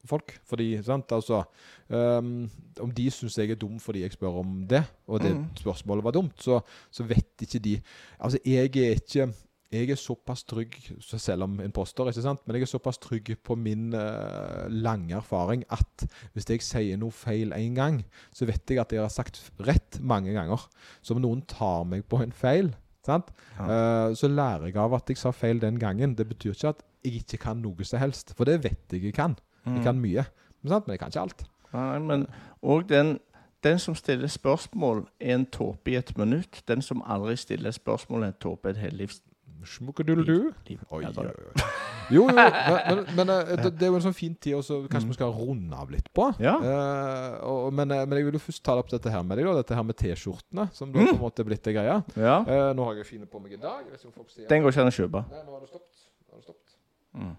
[0.04, 0.36] folk.
[0.46, 1.42] Fordi, sant, altså
[1.88, 2.48] um,
[2.80, 6.16] Om de syns jeg er dum fordi jeg spør om det, og det spørsmålet var
[6.16, 7.80] dumt, så, så vet ikke de
[8.18, 9.28] Altså, jeg er ikke
[9.68, 12.40] jeg er såpass trygg, selv om imposter, ikke sant?
[12.46, 17.12] men jeg er såpass trygg på min uh, lange erfaring at hvis jeg sier noe
[17.12, 17.98] feil en gang,
[18.32, 20.64] så vet jeg at jeg har sagt rett mange ganger.
[21.04, 22.72] Så om noen tar meg på en feil,
[23.04, 23.28] sant?
[23.60, 26.16] uh, så lærer jeg av at jeg sa feil den gangen.
[26.16, 29.18] Det betyr ikke at jeg ikke kan noe som helst, for det vet jeg jeg
[29.20, 29.36] kan.
[29.76, 30.24] Jeg kan mye,
[30.62, 30.86] men, sant?
[30.86, 31.46] men jeg kan ikke alt.
[31.72, 32.26] Nei, men
[32.62, 33.18] og den,
[33.64, 36.62] den som stiller spørsmål, er en tåpe i et minutt.
[36.68, 39.22] Den som aldri stiller spørsmål, er en tåpe et helt livs...
[39.58, 40.80] Liv.
[40.90, 41.64] Oi, oi, oi.
[42.08, 42.52] Jo, jo, men,
[42.86, 45.76] men, men eh, det, er jo en sånn fin tid også, kanskje vi skal runde
[45.76, 46.28] av litt på.
[46.40, 46.54] Ja.
[46.62, 49.48] Eh, og, men, eh, men jeg vil jo først ta opp dette her med deg,
[49.50, 51.98] da, dette her med T-skjortene, som da på en måte er blitt det greia.
[52.14, 52.38] Ja.
[52.46, 53.82] Eh, nå har jeg fine på meg i dag.
[53.90, 55.24] Den går ikke an å kjøpe.
[55.34, 56.06] Nei, nå har det stoppet.
[56.22, 56.78] Nå har det stoppet.
[57.18, 57.36] Mm.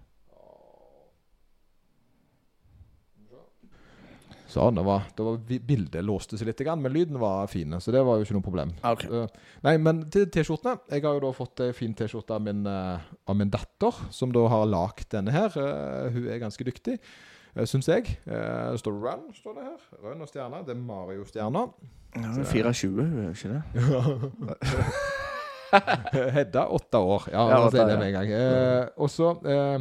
[4.49, 8.01] Sånn, det var, det var bildet låste seg litt, men lyden var fin, så det
[8.05, 8.71] var jo ikke noe problem.
[8.81, 9.03] Ok.
[9.05, 9.27] Eh,
[9.67, 10.79] nei, men til T-skjortene.
[10.89, 12.97] Jeg har jo da fått ei fin T-skjorte av, min, eh,
[13.29, 15.53] av min datter, som da har lagd denne her.
[15.53, 16.97] Eh, hun er ganske dyktig,
[17.69, 18.09] syns jeg.
[18.25, 19.79] Eh, det står Run, står det her.
[20.01, 20.65] Run og stjerne.
[20.65, 21.67] Det er Mario-stjerna.
[22.17, 23.61] Ja, det er 24, er det ikke det?
[26.33, 27.23] Hedda, åtte år.
[27.31, 28.31] Ja, Ja, la oss si det med en gang.
[28.33, 29.79] Eh, og så, eh,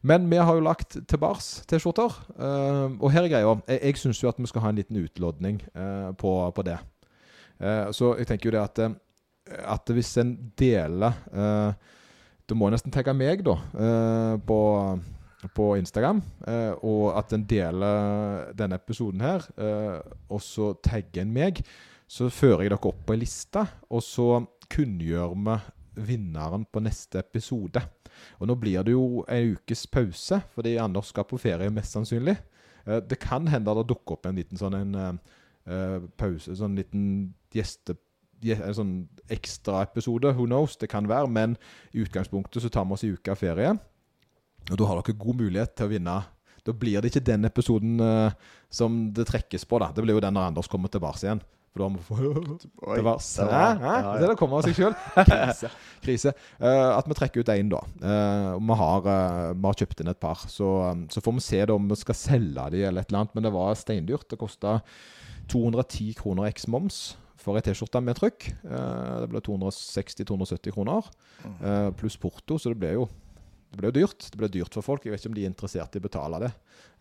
[0.00, 2.14] men vi har jo lagt tilbake T-skjorter.
[2.38, 3.54] Eh, og her er greia.
[3.66, 6.78] Jeg, jeg syns jo at vi skal ha en liten utlodning eh, på, på det.
[7.58, 8.98] Eh, så jeg tenker jo det at,
[9.74, 11.22] at hvis en deler
[12.48, 13.58] Da må nesten tagge meg, da,
[14.40, 14.60] på,
[15.52, 16.22] på Instagram.
[16.80, 19.44] Og at en deler denne episoden her,
[20.32, 21.60] og så tagger en meg.
[22.08, 24.30] Så fører jeg dere opp på ei liste, og så
[24.72, 25.58] kunngjør vi
[26.08, 27.84] vinneren på neste episode.
[28.38, 32.36] Og nå blir det jo en ukes pause, fordi Anders skal på ferie, mest sannsynlig.
[32.86, 34.94] Eh, Det kan hende det dukker opp en liten sånn en
[35.66, 37.96] eh, pause, sånn liten gjeste...
[38.38, 38.90] En sånn
[39.34, 41.26] ekstraepisode, who knows, det kan være.
[41.26, 41.56] Men
[41.90, 43.72] i utgangspunktet så tar vi oss en uke av ferie.
[44.70, 46.14] Og da har dere god mulighet til å vinne.
[46.62, 48.30] Da blir det ikke den episoden uh,
[48.70, 49.88] som det trekkes på, da.
[49.90, 51.42] Det blir jo den når Anders kommer tilbake igjen.
[51.78, 53.20] For da må få det var
[54.02, 54.14] ja.
[54.18, 54.96] Det kommer av seg sjøl.
[55.28, 55.70] Krise.
[56.02, 56.32] Krise.
[56.58, 57.82] Uh, at vi trekker ut én, da.
[58.02, 60.42] Uh, vi, har, uh, vi har kjøpt inn et par.
[60.50, 63.22] Så, um, så får vi se da om vi skal selge de eller et eller
[63.22, 63.38] annet.
[63.38, 64.26] Men det var steindyrt.
[64.30, 64.80] Det kosta
[65.52, 67.00] 210 kroner eks moms
[67.38, 68.48] for ei T-skjorte med trykk.
[68.66, 71.06] Det ble 260-270 kroner.
[71.62, 73.06] eh, pluss porto, så det ble jo
[73.70, 74.30] det ble jo dyrt.
[74.32, 75.04] Det ble dyrt for folk.
[75.04, 76.50] Jeg vet ikke om de er interessert i å betale det.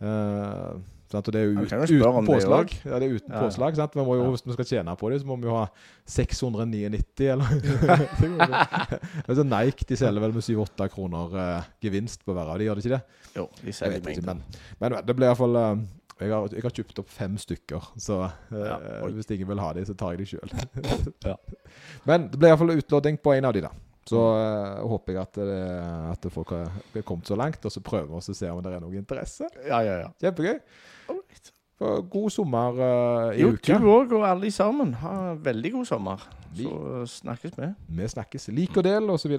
[0.03, 0.78] Uh?
[1.15, 2.68] Og det er jo ut, uten påslag.
[2.74, 3.43] Det, Ja, det er uten Ja, ja.
[3.45, 3.78] påslag.
[3.80, 3.93] Sant?
[3.95, 4.26] Vi må jo.
[4.34, 5.68] Hvis vi skal tjene på det, så må vi jo ha
[6.11, 7.47] 699, eller
[9.30, 12.82] altså Nike de selger vel med 7-8 kroner uh, gevinst på hver av de, gjør
[12.82, 13.22] de ikke det?
[13.38, 14.43] Jo, de selger ikke, men,
[14.84, 15.86] men det blir iallfall uh,
[16.20, 19.11] jeg, har- jeg har kjøpt opp fem stykker, så eh, oi.
[19.13, 20.53] hvis ingen vil ha de, så tar jeg de sjøl.
[21.24, 21.36] Ja.
[22.09, 23.70] Men det ble iallfall utlodding på en av de, da.
[24.08, 25.60] Så uh, håper jeg at, det,
[26.14, 28.74] at folk har har kommet så langt, og så prøver vi å se om det
[28.74, 29.49] er noe interesse.
[29.68, 30.10] Ja, ja, ja.
[30.24, 30.60] Kjempegøy.
[31.12, 31.53] Alright.
[32.10, 33.78] God sommer uh, i Jo, uka.
[33.78, 34.95] du òg og alle sammen.
[35.03, 36.24] Ha veldig god sommer.
[36.58, 37.68] Vi- Så snakkes vi.
[37.99, 38.47] Vi snakkes.
[38.55, 39.30] Lik og del, og så